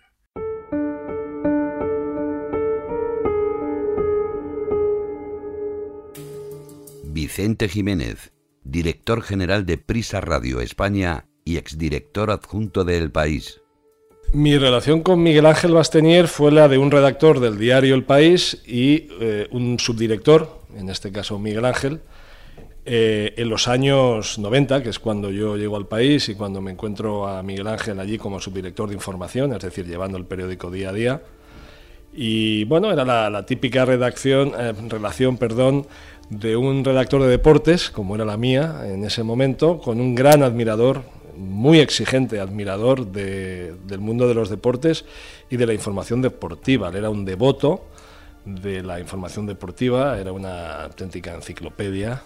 [7.04, 13.62] Vicente Jiménez, director general de Prisa Radio España y exdirector adjunto de El País.
[14.36, 18.62] Mi relación con Miguel Ángel Bastenier fue la de un redactor del diario El País
[18.68, 22.02] y eh, un subdirector, en este caso Miguel Ángel,
[22.84, 26.72] eh, en los años 90, que es cuando yo llego al país y cuando me
[26.72, 30.90] encuentro a Miguel Ángel allí como subdirector de información, es decir, llevando el periódico día
[30.90, 31.22] a día.
[32.12, 35.88] Y bueno, era la, típica eh, relación perdón,
[36.30, 40.44] de un redactor de deportes, como era la mía en ese momento, con un gran
[40.44, 41.04] admirador,
[41.38, 45.06] muy exigente admirador del mundo de los deportes
[45.50, 46.90] y de la información deportiva.
[46.90, 47.86] Él era un devoto
[48.46, 52.22] de la información deportiva, era una auténtica enciclopedia,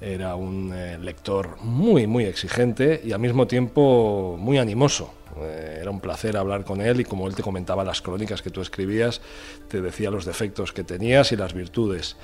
[0.00, 5.14] era un eh, lector muy, muy exigente y al mismo tiempo muy animoso.
[5.40, 8.50] Eh, era un placer hablar con él y como él te comentaba las crónicas que
[8.50, 9.20] tú escribías,
[9.68, 12.16] te decía los defectos que tenías y las virtudes.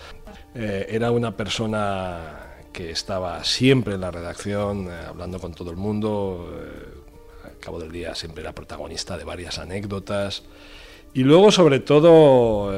[0.54, 2.47] Eh, era una persona
[2.78, 6.48] que estaba siempre en la redacción, hablando con todo el mundo.
[7.44, 10.44] al cabo del día siempre era protagonista de varias anécdotas.
[11.12, 12.70] Y luego, sobre todo,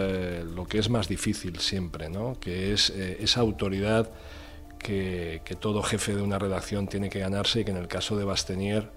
[0.42, 2.38] lo que es más difícil siempre, ¿no?
[2.40, 4.08] que es esa autoridad
[4.78, 8.24] que, todo jefe de una redacción tiene que ganarse y que en el caso de
[8.24, 8.88] Bastenier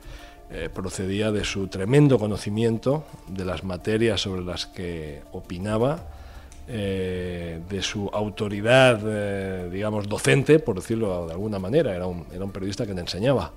[0.52, 6.13] eh, procedía de su tremendo conocimiento de las materias sobre las que opinaba,
[6.68, 11.96] eh, de su autoridad, eh, digamos, docente, por decirlo de alguna manera.
[11.96, 13.52] Era un, era un periodista que te enseñaba,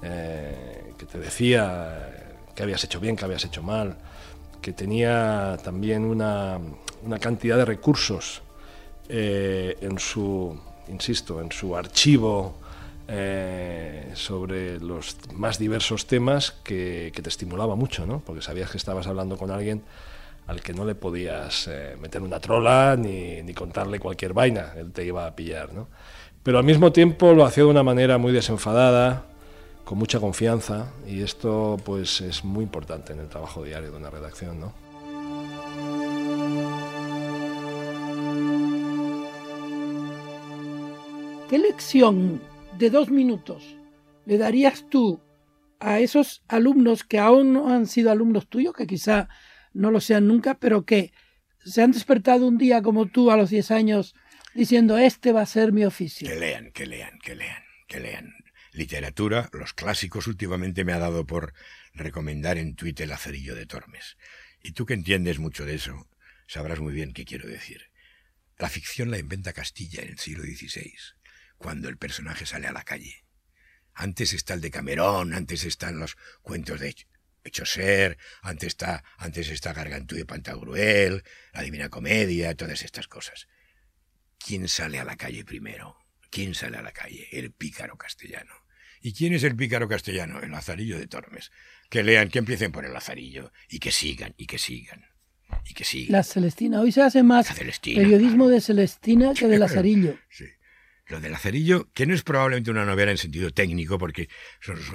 [0.00, 3.96] que te decía que habías hecho bien, que habías hecho mal,
[4.60, 6.58] que tenía también una,
[7.04, 8.42] una cantidad de recursos
[9.08, 12.54] en su insisto, en su archivo
[13.08, 18.22] eh, sobre los más diversos temas que, te estimulaba mucho, ¿no?
[18.24, 19.82] Porque sabías que estabas hablando con alguien
[20.52, 24.92] al que no le podías eh, meter una trola ni, ni, contarle cualquier vaina, él
[24.92, 25.88] te iba a pillar, ¿no?
[26.42, 29.24] Pero al mismo tiempo lo hacía de una manera muy desenfadada,
[29.84, 34.10] con mucha confianza, y esto pues es muy importante en el trabajo diario de una
[34.10, 34.74] redacción, ¿no?
[41.48, 42.40] ¿Qué lección
[42.78, 43.76] de dos minutos
[44.26, 45.20] le darías tú
[45.80, 49.28] a esos alumnos que aún no han sido alumnos tuyos, que quizá
[49.74, 51.12] no lo sean nunca, pero que
[51.64, 54.14] se han despertado un día como tú a los 10 años
[54.54, 56.28] diciendo, este va a ser mi oficio?
[56.28, 58.34] Que lean, que lean, que lean, que lean.
[58.72, 61.52] Literatura, los clásicos últimamente me ha dado por
[61.94, 64.16] recomendar en Twitter el acerillo de Tormes.
[64.62, 66.08] Y tú que entiendes mucho de eso,
[66.46, 67.90] sabrás muy bien qué quiero decir.
[68.58, 70.92] La ficción la inventa Castilla en el siglo XVI
[71.62, 73.24] cuando el personaje sale a la calle.
[73.94, 76.88] Antes está el de Camerón, antes están los cuentos de
[77.64, 81.22] Ser, antes está, antes está Gargantú de Pantagruel,
[81.52, 83.48] la Divina Comedia, todas estas cosas.
[84.38, 85.96] ¿Quién sale a la calle primero?
[86.30, 87.28] ¿Quién sale a la calle?
[87.32, 88.54] El pícaro castellano.
[89.00, 90.40] ¿Y quién es el pícaro castellano?
[90.40, 91.50] El Lazarillo de Tormes.
[91.90, 95.04] Que lean, que empiecen por el Lazarillo y que sigan, y que sigan,
[95.64, 96.12] y que sigan.
[96.12, 96.80] La Celestina.
[96.80, 100.18] Hoy se hace más periodismo de Celestina que de Lazarillo.
[100.30, 100.46] sí.
[101.12, 104.30] Lo del acerillo, que no es probablemente una novela en sentido técnico, porque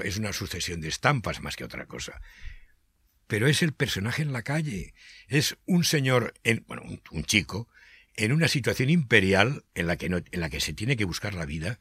[0.04, 2.20] es una sucesión de estampas más que otra cosa.
[3.28, 4.96] Pero es el personaje en la calle.
[5.28, 7.70] Es un señor, en, bueno, un, chico,
[8.16, 11.46] en una situación imperial en la que, en la que se tiene que buscar la
[11.46, 11.80] vida,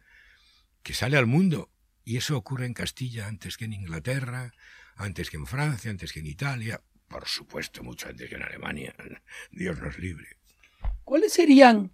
[0.83, 1.71] que sale al mundo.
[2.05, 4.53] Y eso ocurre en Castilla antes que en Inglaterra,
[4.97, 8.95] antes que en Francia, antes que en Italia, por supuesto mucho antes que en Alemania.
[9.51, 10.37] Dios nos libre.
[11.05, 11.91] ¿Cuáles serían,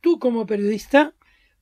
[0.00, 1.14] tú como periodista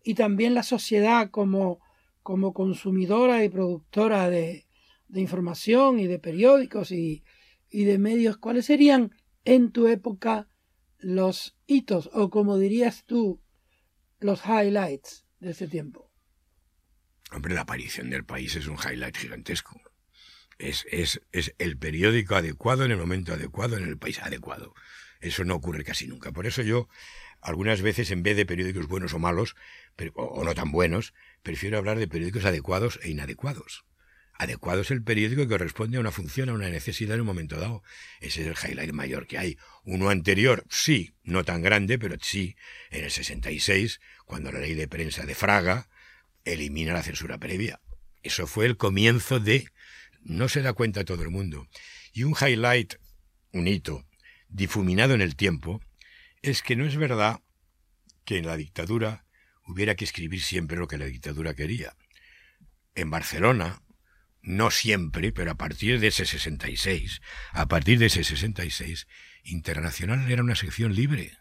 [0.08, 1.80] y también la sociedad como,
[2.22, 4.66] como consumidora y productora de,
[5.06, 7.24] de información y de periódicos y,
[7.68, 10.48] y de medios, cuáles serían en tu época
[10.96, 13.42] los hitos o como dirías tú,
[14.18, 16.10] los highlights de ese tiempo?
[17.30, 19.78] Hombre, la aparición del país es un highlight gigantesco.
[20.56, 24.72] Es, es, es, el periódico adecuado en el momento adecuado, en el país adecuado.
[25.20, 26.32] Eso no ocurre casi nunca.
[26.32, 26.88] Por eso yo,
[27.42, 29.54] algunas veces, en vez de periódicos buenos o malos,
[30.14, 33.84] o no tan buenos, prefiero hablar de periódicos adecuados e inadecuados.
[34.40, 37.58] Adecuado es el periódico que corresponde a una función, a una necesidad en un momento
[37.58, 37.82] dado.
[38.20, 39.58] Ese es el highlight mayor que hay.
[39.82, 42.54] Uno anterior, sí, no tan grande, pero sí,
[42.90, 45.88] en el 66, cuando la ley de prensa de Fraga
[46.44, 47.80] elimina la censura previa.
[48.22, 49.66] Eso fue el comienzo de...
[50.22, 51.66] No se da cuenta todo el mundo.
[52.12, 52.94] Y un highlight,
[53.52, 54.06] un hito,
[54.48, 55.80] difuminado en el tiempo,
[56.42, 57.40] es que no es verdad
[58.24, 59.24] que en la dictadura
[59.68, 61.94] hubiera que escribir siempre lo que la dictadura quería.
[62.94, 63.82] En Barcelona,
[64.42, 67.20] no siempre, pero a partir de ese 66,
[67.52, 69.06] a partir de ese 66,
[69.44, 71.38] Internacional era una sección libre,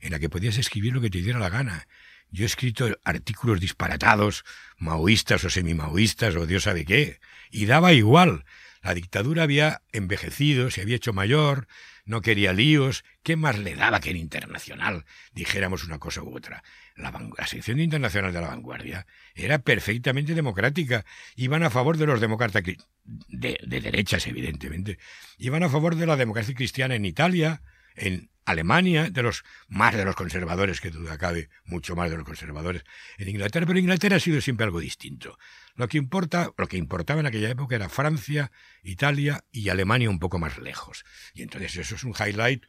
[0.00, 1.86] en la que podías escribir lo que te diera la gana.
[2.30, 4.44] Yo he escrito artículos disparatados,
[4.76, 7.20] maoístas o semi-maoístas o Dios sabe qué,
[7.50, 8.44] y daba igual.
[8.82, 11.68] La dictadura había envejecido, se había hecho mayor,
[12.04, 16.62] no quería líos, ¿qué más le daba que en internacional dijéramos una cosa u otra?
[16.96, 17.12] La,
[17.46, 23.58] sección internacional de la vanguardia era perfectamente democrática, iban a favor de los demócratas de,
[23.66, 24.98] de derechas, evidentemente,
[25.36, 27.62] iban a favor de la democracia cristiana en Italia,
[27.96, 32.26] en Alemania, de los más de los conservadores, que duda cabe, mucho más de los
[32.26, 32.84] conservadores
[33.18, 35.38] en Inglaterra, pero Inglaterra ha sido siempre algo distinto.
[35.74, 40.18] Lo que importa, lo que importaba en aquella época era Francia, Italia y Alemania un
[40.18, 41.04] poco más lejos.
[41.32, 42.64] Y entonces eso es un highlight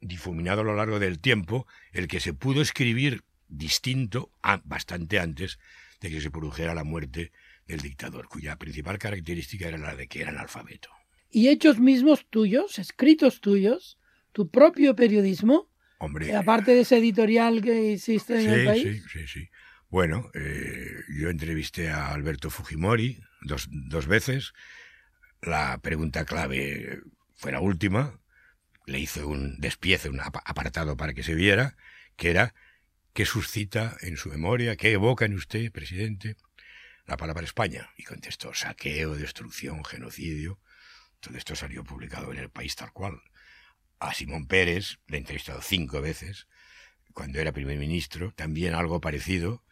[0.00, 4.30] difuminado a lo largo del tiempo, el que se pudo escribir distinto
[4.64, 5.58] bastante antes
[6.00, 7.32] de que se produjera la muerte
[7.66, 10.90] del dictador, cuya principal característica era la de que era analfabeto.
[11.30, 13.98] ¿Y hechos mismos tuyos, escritos tuyos,
[14.32, 15.70] tu propio periodismo?
[15.98, 16.34] Hombre.
[16.34, 18.82] Aparte de ese editorial que hiciste en el país.
[18.82, 19.48] Sí, sí, sí.
[19.90, 24.52] Bueno, eh, yo entrevisté a Alberto Fujimori dos, dos veces.
[25.40, 27.00] La pregunta clave
[27.34, 28.20] fue la última.
[28.86, 31.76] Le hice un despiece, un apartado para que se viera,
[32.16, 32.54] que era
[33.18, 36.36] ¿qué suscita en su memoria, qué evoca en usted, presidente,
[37.04, 37.90] la palabra España?
[37.96, 40.60] Y contestó saqueo, destrucción, genocidio.
[41.18, 43.20] Todo esto salió publicado en el país tal cual
[43.98, 46.46] a Simón Pérez, le he entrevistado cinco veces,
[47.12, 49.64] cuando era primer ministro, también algo parecido.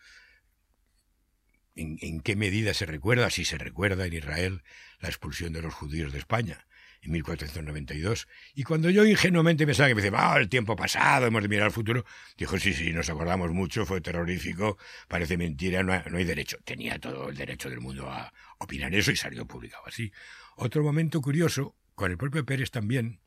[1.76, 4.64] ¿En, qué medida se recuerda, si se recuerda en Israel,
[4.98, 6.66] la expulsión de los judíos de España
[7.06, 8.28] en 1492?
[8.54, 11.66] Y cuando yo ingenuamente pensaba que me decía, ah, el tiempo pasado, hemos de mirar
[11.66, 12.04] al futuro,
[12.36, 14.78] dijo, sí, sí, nos acordamos mucho, fue terrorífico,
[15.08, 16.58] parece mentira, no hay derecho.
[16.64, 20.12] Tenía todo el derecho del mundo a opinar eso y salió publicado así.
[20.56, 23.20] Otro momento curioso, con el propio Pérez también,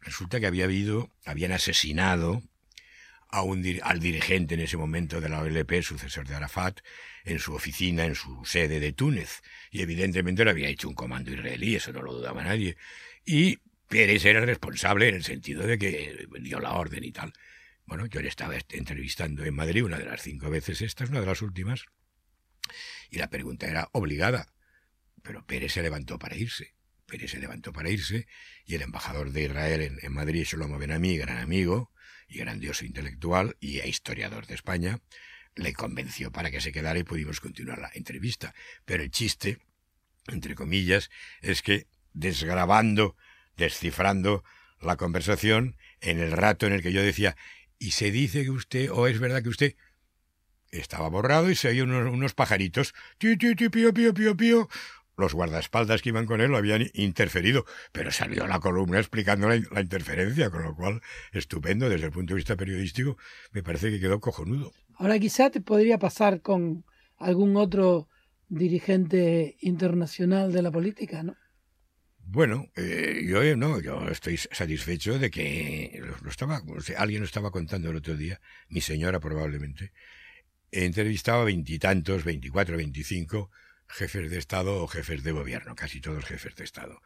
[0.00, 2.42] resulta que había habido, habían asesinado
[3.30, 6.80] a un, al dirigente en ese momento de la OLP, sucesor de Arafat,
[7.24, 9.42] en su oficina, en su sede de Túnez.
[9.70, 12.76] Y evidentemente lo había hecho un comando israelí, eso no lo dudaba nadie.
[13.24, 13.58] Y
[13.88, 17.32] Pérez era responsable en el sentido de que dio la orden y tal.
[17.86, 21.20] Bueno, yo le estaba entrevistando en Madrid una de las cinco veces, esta es una
[21.20, 21.86] de las últimas,
[23.10, 24.52] y la pregunta era obligada.
[25.22, 26.74] Pero Pérez se levantó para irse.
[27.06, 28.26] Pérez se levantó para irse
[28.64, 31.92] y el embajador de Israel en, en Madrid, Shlomo Benami, gran amigo
[32.38, 35.00] grandioso intelectual y historiador de España,
[35.56, 38.54] le convenció para que se quedara y pudimos continuar la entrevista.
[38.84, 39.58] Pero el chiste,
[40.28, 41.10] entre comillas,
[41.42, 43.16] es que desgrabando,
[43.56, 44.44] descifrando
[44.80, 47.36] la conversación, en el rato en el que yo decía,
[47.78, 49.76] y se dice que usted, o es verdad que usted,
[50.70, 52.94] estaba borrado y se oían unos, pajaritos,
[55.20, 59.80] los guardaespaldas que iban con él lo habían interferido, pero salió la columna explicando la,
[59.80, 61.00] interferencia, con lo cual,
[61.32, 63.16] estupendo desde el punto de vista periodístico,
[63.52, 64.72] me parece que quedó cojonudo.
[64.96, 66.84] Ahora quizá te podría pasar con
[67.18, 68.08] algún otro
[68.48, 71.36] dirigente internacional de la política, ¿no?
[72.32, 76.62] Bueno, eh, yo no, yo estoy satisfecho de que lo, estaba,
[76.96, 79.92] alguien lo estaba contando el otro día, mi señora probablemente.
[80.70, 83.50] He entrevistado a veintitantos, veinticuatro, veinticinco
[83.90, 87.02] jefes de Estado o jefes de gobierno, casi todos jefes de Estado.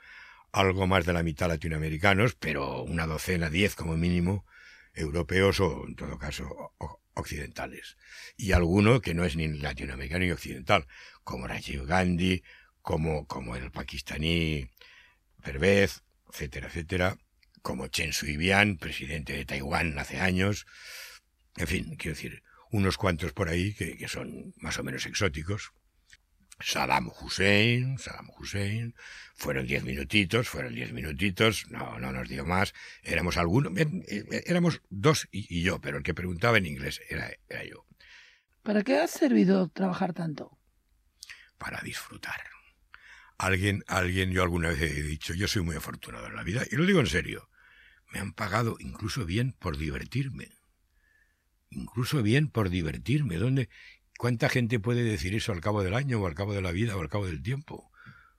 [0.52, 4.46] Algo más de la mitad latinoamericanos, pero una docena, diez como mínimo,
[4.94, 6.74] europeos o, en todo caso,
[7.14, 7.96] occidentales.
[8.36, 10.86] Y alguno que no es ni latinoamericano ni occidental,
[11.24, 12.42] como Rajiv Gandhi,
[12.82, 14.70] como, como el pakistaní
[15.42, 17.18] Pervez, etcétera, etcétera,
[17.62, 20.66] como Chen Shui-bian, presidente de Taiwán hace años.
[21.56, 25.72] En fin, quiero decir, unos cuantos por ahí que, que son más o menos exóticos.
[26.60, 28.94] Saddam Hussein, Saddam Hussein,
[29.34, 33.72] fueron diez minutitos, fueron diez minutitos, no, no nos dio más, éramos algunos,
[34.46, 37.86] éramos dos y, yo, pero el que preguntaba en inglés era, era yo.
[38.62, 40.58] ¿Para qué ha servido trabajar tanto?
[41.58, 42.40] Para disfrutar.
[43.36, 46.76] Alguien, alguien, yo alguna vez he dicho, yo soy muy afortunado en la vida, y
[46.76, 47.50] lo digo en serio,
[48.12, 50.52] me han pagado incluso bien por divertirme.
[51.70, 53.36] Incluso bien por divertirme.
[53.36, 53.68] ¿Dónde?
[54.24, 56.96] ¿Cuánta gente puede decir eso al cabo del año o al cabo de la vida
[56.96, 57.92] o al cabo del tiempo?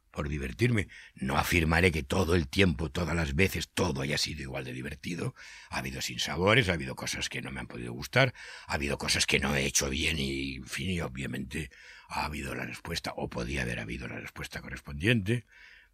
[0.10, 0.88] Por divertirme.
[1.14, 5.36] No afirmaré que todo el tiempo, todas las veces, todo haya sido igual de divertido.
[5.70, 8.34] Ha habido sinsabores, ha habido cosas que no me han podido gustar,
[8.66, 11.70] ha habido cosas que no he hecho bien y, en fin, y obviamente
[12.10, 15.46] ha habido la respuesta, o podía haber habido la respuesta correspondiente.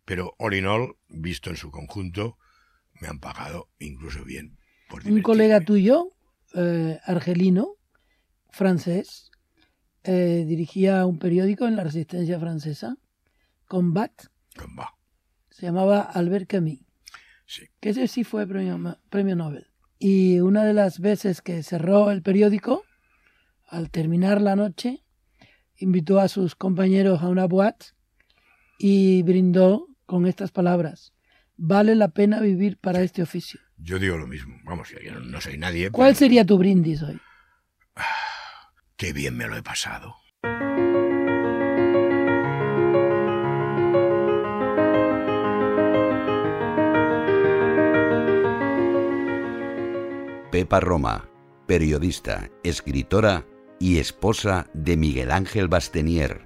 [0.05, 2.37] Pero, all in all, visto en su conjunto,
[3.01, 4.57] me han pagado incluso bien.
[4.87, 6.13] Por Un colega tuyo,
[6.55, 7.75] eh, argelino,
[8.51, 9.30] francés,
[10.03, 12.97] eh, dirigía un periódico en la resistencia francesa,
[13.65, 14.11] Combat.
[14.57, 14.89] Combat.
[15.49, 16.79] Se llamaba Albert Camus.
[17.45, 17.63] Sí.
[17.79, 19.67] Que ese sí fue premio, premio Nobel.
[19.99, 22.83] Y una de las veces que cerró el periódico,
[23.67, 25.03] al terminar la noche,
[25.77, 27.87] invitó a sus compañeros a una boate
[28.79, 31.13] y brindó con estas palabras
[31.61, 33.59] vale la pena vivir para este oficio.
[33.77, 34.55] Yo digo lo mismo.
[34.63, 35.91] Vamos, yo no, soy nadie.
[35.91, 37.19] ¿Cuál sería tu brindis hoy?
[39.01, 40.17] Qué bien me lo he pasado.
[50.51, 51.27] Pepa Roma,
[51.65, 53.43] periodista, escritora
[53.79, 56.41] y esposa de Miguel Ángel Bastenier.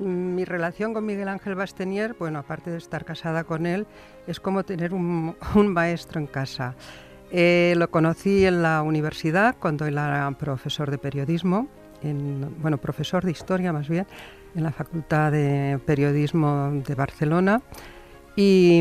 [0.00, 3.86] Mi relación con Miguel Ángel Bastenier, bueno, aparte de estar casada con él,
[4.26, 5.36] es como tener un,
[5.68, 6.74] maestro en casa.
[7.30, 11.68] Eh, lo conocí en la universidad cuando él era profesor de periodismo,
[12.02, 14.06] bueno, profesor de historia más bien,
[14.54, 17.62] en la Facultad de Periodismo de Barcelona.
[18.36, 18.80] Y,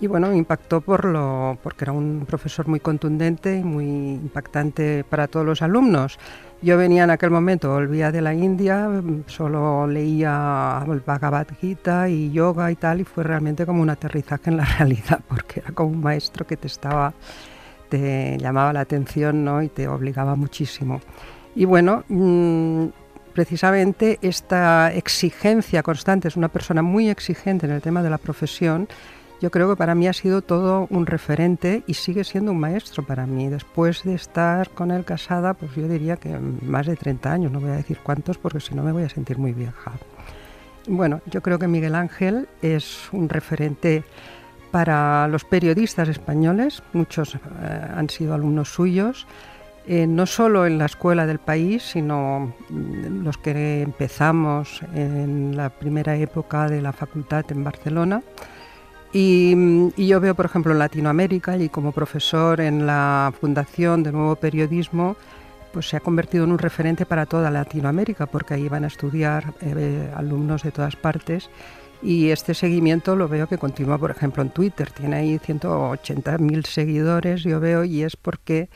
[0.00, 5.28] y, bueno, impactó por lo, porque era un profesor muy contundente y muy impactante para
[5.28, 6.18] todos los alumnos.
[6.62, 8.88] Yo venía en aquel momento, volvía de la India,
[9.26, 14.56] solo leía Bhagavad Gita y yoga y tal, y fue realmente como un aterrizaje en
[14.56, 17.14] la realidad, porque era como un maestro que te estaba,
[17.88, 19.62] te llamaba la atención ¿no?
[19.62, 21.00] y te obligaba muchísimo.
[21.54, 22.86] Y bueno, mm,
[23.32, 28.88] precisamente esta exigencia constante, es una persona muy exigente en el tema de la profesión,
[29.40, 33.06] yo creo que para mí ha sido todo un referente y sigue siendo un maestro
[33.06, 33.48] para mí.
[33.48, 37.58] Después de estar con él casada, pues yo diría que más de 30 años, no
[37.58, 39.92] voy a decir cuántos porque si no me voy a sentir muy vieja.
[40.86, 44.04] Bueno, yo creo que Miguel Ángel es un referente
[44.70, 47.38] para los periodistas españoles, muchos eh,
[47.96, 49.26] han sido alumnos suyos,
[49.86, 55.70] eh, no solo en la escuela del país, sino mm, los que empezamos en la
[55.70, 58.22] primera época de la facultad en Barcelona.
[59.12, 64.36] Y, yo veo, por ejemplo, en Latinoamérica y como profesor en la Fundación de Nuevo
[64.36, 65.16] Periodismo,
[65.72, 69.54] pues se ha convertido en un referente para toda Latinoamérica, porque ahí van a estudiar
[69.62, 71.50] eh, alumnos de todas partes.
[72.02, 74.90] Y este seguimiento lo veo que continúa, por ejemplo, en Twitter.
[74.90, 78.70] Tiene ahí 180.000 seguidores, yo veo, y es porque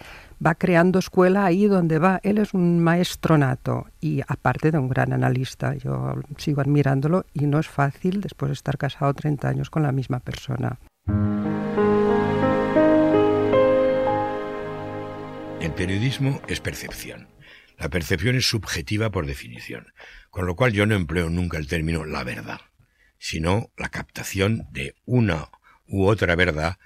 [0.44, 2.20] va creando escuela ahí donde va.
[2.22, 5.74] Él es un maestro nato y aparte de un gran analista.
[5.74, 9.92] Yo sigo admirándolo y no es fácil después de estar casado 30 años con la
[9.92, 10.78] misma persona.
[15.60, 17.28] El periodismo es percepción.
[17.78, 19.86] La percepción es subjetiva por definición,
[20.30, 22.60] con lo cual yo no empleo nunca el término la verdad,
[23.18, 25.48] sino la captación de una
[25.86, 26.76] u otra verdad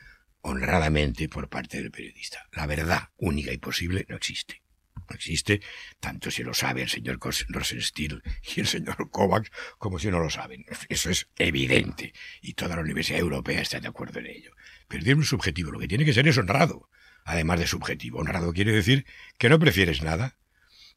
[0.43, 2.49] honradamente por parte del periodista.
[2.53, 4.62] La verdad única y posible no existe.
[5.09, 5.62] No existe,
[6.01, 7.18] tanto si lo sabe el señor
[7.49, 8.22] Rosenstiel
[8.55, 10.66] y el señor Kovacs como si no lo saben.
[10.89, 12.12] Eso es evidente
[12.43, 14.53] y toda la Universidad Europea está de acuerdo en ello.
[14.86, 16.91] Periodismo es subjetivo, lo que tiene que ser es honrado,
[17.24, 18.18] además de subjetivo.
[18.18, 19.07] Honrado quiere decir
[19.39, 20.36] que no prefieres nada.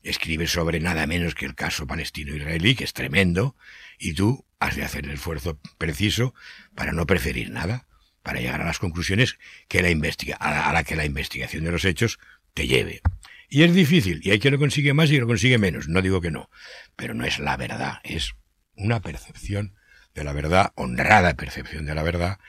[0.04, 3.56] Escribes sobre nada menos que el caso palestino-israelí, que es tremendo,
[4.00, 6.34] y tú has de hacer el esfuerzo preciso
[6.76, 7.88] para no preferir nada
[8.24, 11.86] para llegar a las conclusiones que la investiga, a la, que la investigación de los
[11.86, 12.20] hechos
[12.54, 13.02] te lleve.
[13.50, 16.22] Y es difícil, y hay quien lo consigue más y lo consigue menos, no digo
[16.22, 16.50] que no,
[16.96, 18.34] pero no es la verdad, es
[18.76, 19.76] una percepción
[20.14, 22.40] de la verdad, honrada percepción de la verdad,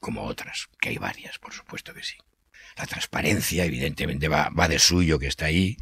[0.00, 2.16] como otras, que hay varias, por supuesto que sí.
[2.76, 5.76] La transparencia, evidentemente, va, va de suyo que está ahí.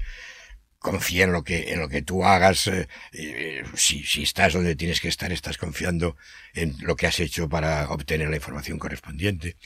[0.83, 2.67] Confía en lo que, en lo que tú hagas.
[2.67, 6.17] Eh, eh, si, si estás donde tienes que estar, estás confiando
[6.55, 9.57] en lo que has hecho para obtener la información correspondiente.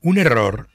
[0.00, 0.68] Un error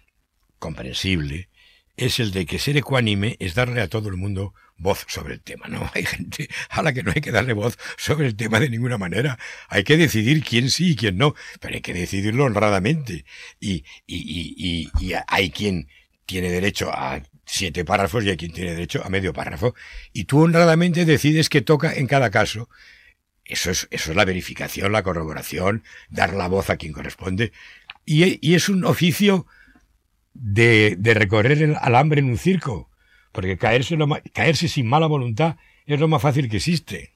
[0.60, 1.50] comprensible
[1.98, 5.42] es el de que ser ecuánime es darle a todo el mundo voz sobre el
[5.42, 5.68] tema.
[5.68, 8.70] No, hay gente a la que no hay que darle voz sobre el tema de
[8.70, 9.38] ninguna manera.
[9.70, 13.26] Hay que decidir quién sí y quién no, pero hay que decidirlo honradamente.
[13.60, 15.88] Y, y, y, y, hay quien
[16.26, 17.22] tiene derecho a
[17.52, 19.76] siete párrafos y hay quien tiene derecho a medio párrafo.
[20.14, 22.70] Y tú honradamente decides qué toca en cada caso.
[23.44, 27.52] Eso es, eso es la verificación, la corroboración, dar la voz a quien corresponde.
[28.06, 29.48] Y, y es un oficio
[30.34, 32.90] de, de recorrer el alambre en un circo,
[33.34, 37.12] porque caerse, lo, caerse sin mala voluntad es lo más fácil que existe.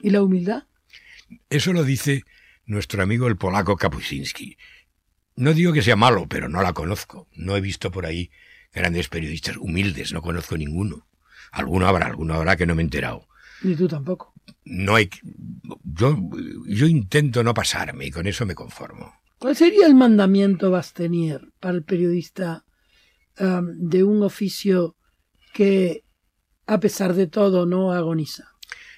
[0.00, 0.64] ¿Y la humildad?
[1.50, 2.22] Eso lo dice
[2.64, 4.56] nuestro amigo el polaco Kapuscinski.
[5.34, 7.26] No digo que sea malo, pero no la conozco.
[7.34, 8.30] No he visto por ahí
[8.74, 11.06] grandes periodistas humildes, no conozco ninguno.
[11.52, 13.28] Alguno habrá, alguno habrá que no me he enterado.
[13.62, 14.34] Ni tú tampoco.
[14.64, 15.08] No hay.
[15.84, 16.18] Yo,
[16.66, 19.14] yo intento no pasarme y con eso me conformo.
[19.38, 22.64] ¿Cuál sería el mandamiento Bastenier para el periodista
[23.38, 24.96] um, de un oficio
[25.52, 26.02] que,
[26.66, 28.44] a pesar de todo, no agoniza?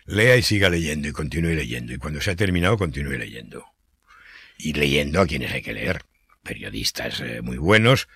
[0.07, 1.93] Lea y siga leyendo y continúe leyendo.
[1.93, 3.65] Y cuando se ha terminado, continúe leyendo.
[4.57, 6.03] Y leyendo a quienes hay que leer.
[6.43, 8.09] Periodistas eh, muy buenos.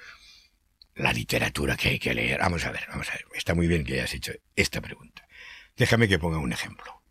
[1.00, 2.40] La literatura que hay que leer.
[2.40, 3.24] Vamos a ver, vamos a ver.
[3.34, 5.26] Está muy bien que hayas hecho esta pregunta.
[5.74, 7.02] Déjame que ponga un ejemplo.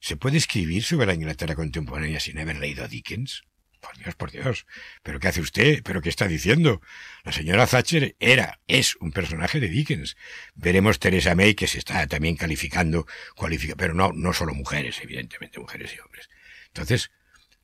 [0.00, 3.44] ¿Se puede escribir sobre la Inglaterra contemporánea sin haber leído a Dickens?
[3.78, 4.66] Por Dios, por Dios.
[5.02, 5.82] ¿Pero qué hace usted?
[5.82, 6.80] ¿Pero qué está diciendo?
[7.22, 10.16] La señora Thatcher era, es un personaje de Dickens.
[10.54, 13.06] Veremos Teresa May, que se está también calificando,
[13.36, 16.30] cualifica, pero no, no solo mujeres, evidentemente, mujeres y hombres.
[16.68, 17.10] Entonces,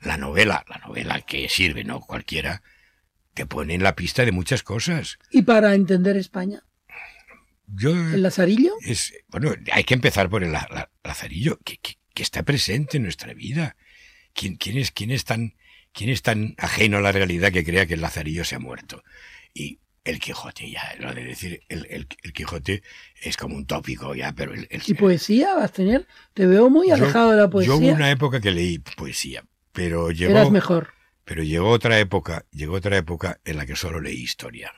[0.01, 2.62] la novela, la novela que sirve, no cualquiera,
[3.36, 5.18] te pone en la pista de muchas cosas.
[5.30, 6.64] ¿Y para entender España?
[7.68, 8.74] Yo, ¿El lazarillo?
[8.80, 13.04] Es, bueno, hay que empezar por el la, lazarillo, que, que, que, está presente en
[13.04, 13.76] nuestra vida.
[14.32, 15.54] ¿Quién, quién, es, quién es tan
[15.96, 19.02] ¿Quién es tan ajeno a la realidad que crea que el Lazarillo se ha muerto?
[19.54, 22.82] Y el Quijote, ya, lo de decir el, el, el Quijote
[23.22, 26.06] es como un tópico ya, pero el, ¿Y poesía vas a tener?
[26.34, 27.72] Te veo muy alejado de la poesía.
[27.72, 30.32] Yo hubo una época que leí poesía, pero llegó...
[30.32, 30.92] Eras mejor.
[31.27, 34.73] Pero llegó otra época, llegó otra época en la que solo leí historia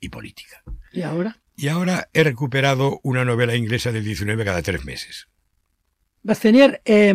[0.00, 0.64] y política.
[0.92, 1.40] ¿Y ahora?
[1.54, 5.28] Y ahora he recuperado una novela inglesa del 19 cada tres meses.
[6.24, 7.14] Bastenier, eh,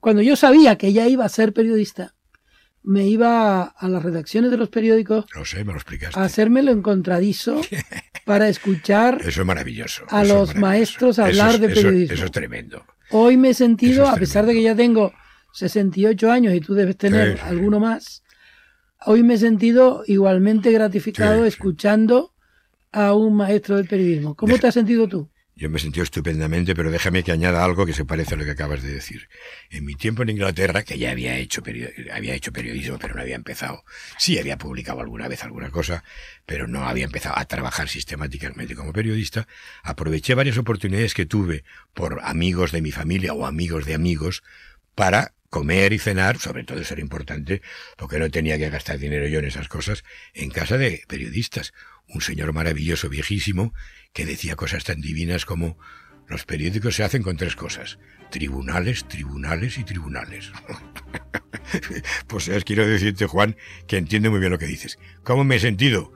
[0.00, 2.14] cuando yo sabía que ella iba a ser periodista,
[2.82, 6.18] me iba a las redacciones de los periódicos lo sé, me lo explicaste.
[6.18, 7.60] a hacérmelo encontradizo
[8.24, 12.04] para escuchar eso es maravilloso, a los es maestros hablar eso, de periodismo.
[12.04, 12.84] Eso, eso, es tremendo.
[13.10, 15.12] Hoy me he sentido, a pesar de que ya tengo
[15.52, 17.48] 68 años y tú debes tener sí, sí.
[17.48, 18.22] alguno más,
[19.06, 22.34] hoy me he sentido igualmente gratificado sí, escuchando
[22.92, 24.34] a un maestro del periodismo.
[24.34, 24.62] ¿Cómo Deja...
[24.62, 25.28] te has sentido tú?
[25.58, 28.44] Yo me he sentido estupendamente, pero déjame que añada algo que se parece a lo
[28.44, 29.28] que acabas de decir.
[29.70, 31.64] En mi tiempo en Inglaterra, que ya había hecho,
[32.12, 33.82] había hecho periodismo, pero no había empezado.
[34.18, 36.04] Sí, había publicado alguna vez alguna cosa,
[36.46, 39.48] pero no había empezado a trabajar sistemáticamente como periodista.
[39.82, 44.44] Aproveché varias oportunidades que tuve por amigos de mi familia o amigos de amigos
[44.94, 47.62] para comer y cenar, sobre todo eso era importante,
[47.96, 50.04] porque no tenía que gastar dinero yo en esas cosas,
[50.34, 51.72] en casa de periodistas.
[52.06, 53.74] Un señor maravilloso, viejísimo,
[54.12, 55.78] que decía cosas tan divinas como
[56.28, 57.98] los periódicos se hacen con tres cosas,
[58.30, 60.52] tribunales, tribunales y tribunales.
[62.26, 63.56] pues es, quiero decirte, Juan,
[63.86, 64.98] que entiendo muy bien lo que dices.
[65.22, 66.12] ¿Cómo me he sentido?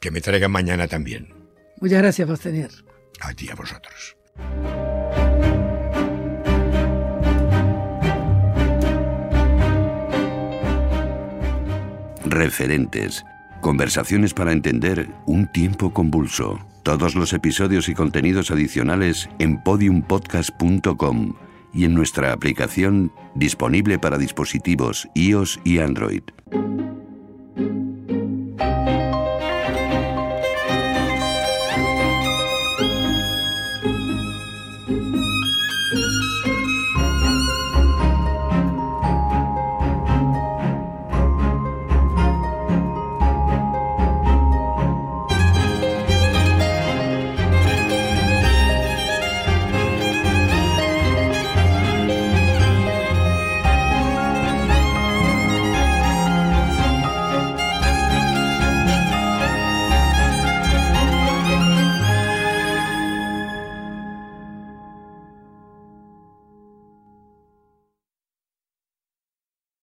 [0.00, 1.34] Que me traigan mañana también.
[1.80, 2.70] Muchas gracias, Bastenier.
[3.20, 4.16] A ti, a vosotros.
[12.30, 13.24] Referentes.
[13.60, 16.58] Conversaciones para entender un tiempo convulso.
[16.82, 21.34] Todos los episodios y contenidos adicionales en podiumpodcast.com
[21.72, 26.22] y en nuestra aplicación disponible para dispositivos iOS y Android.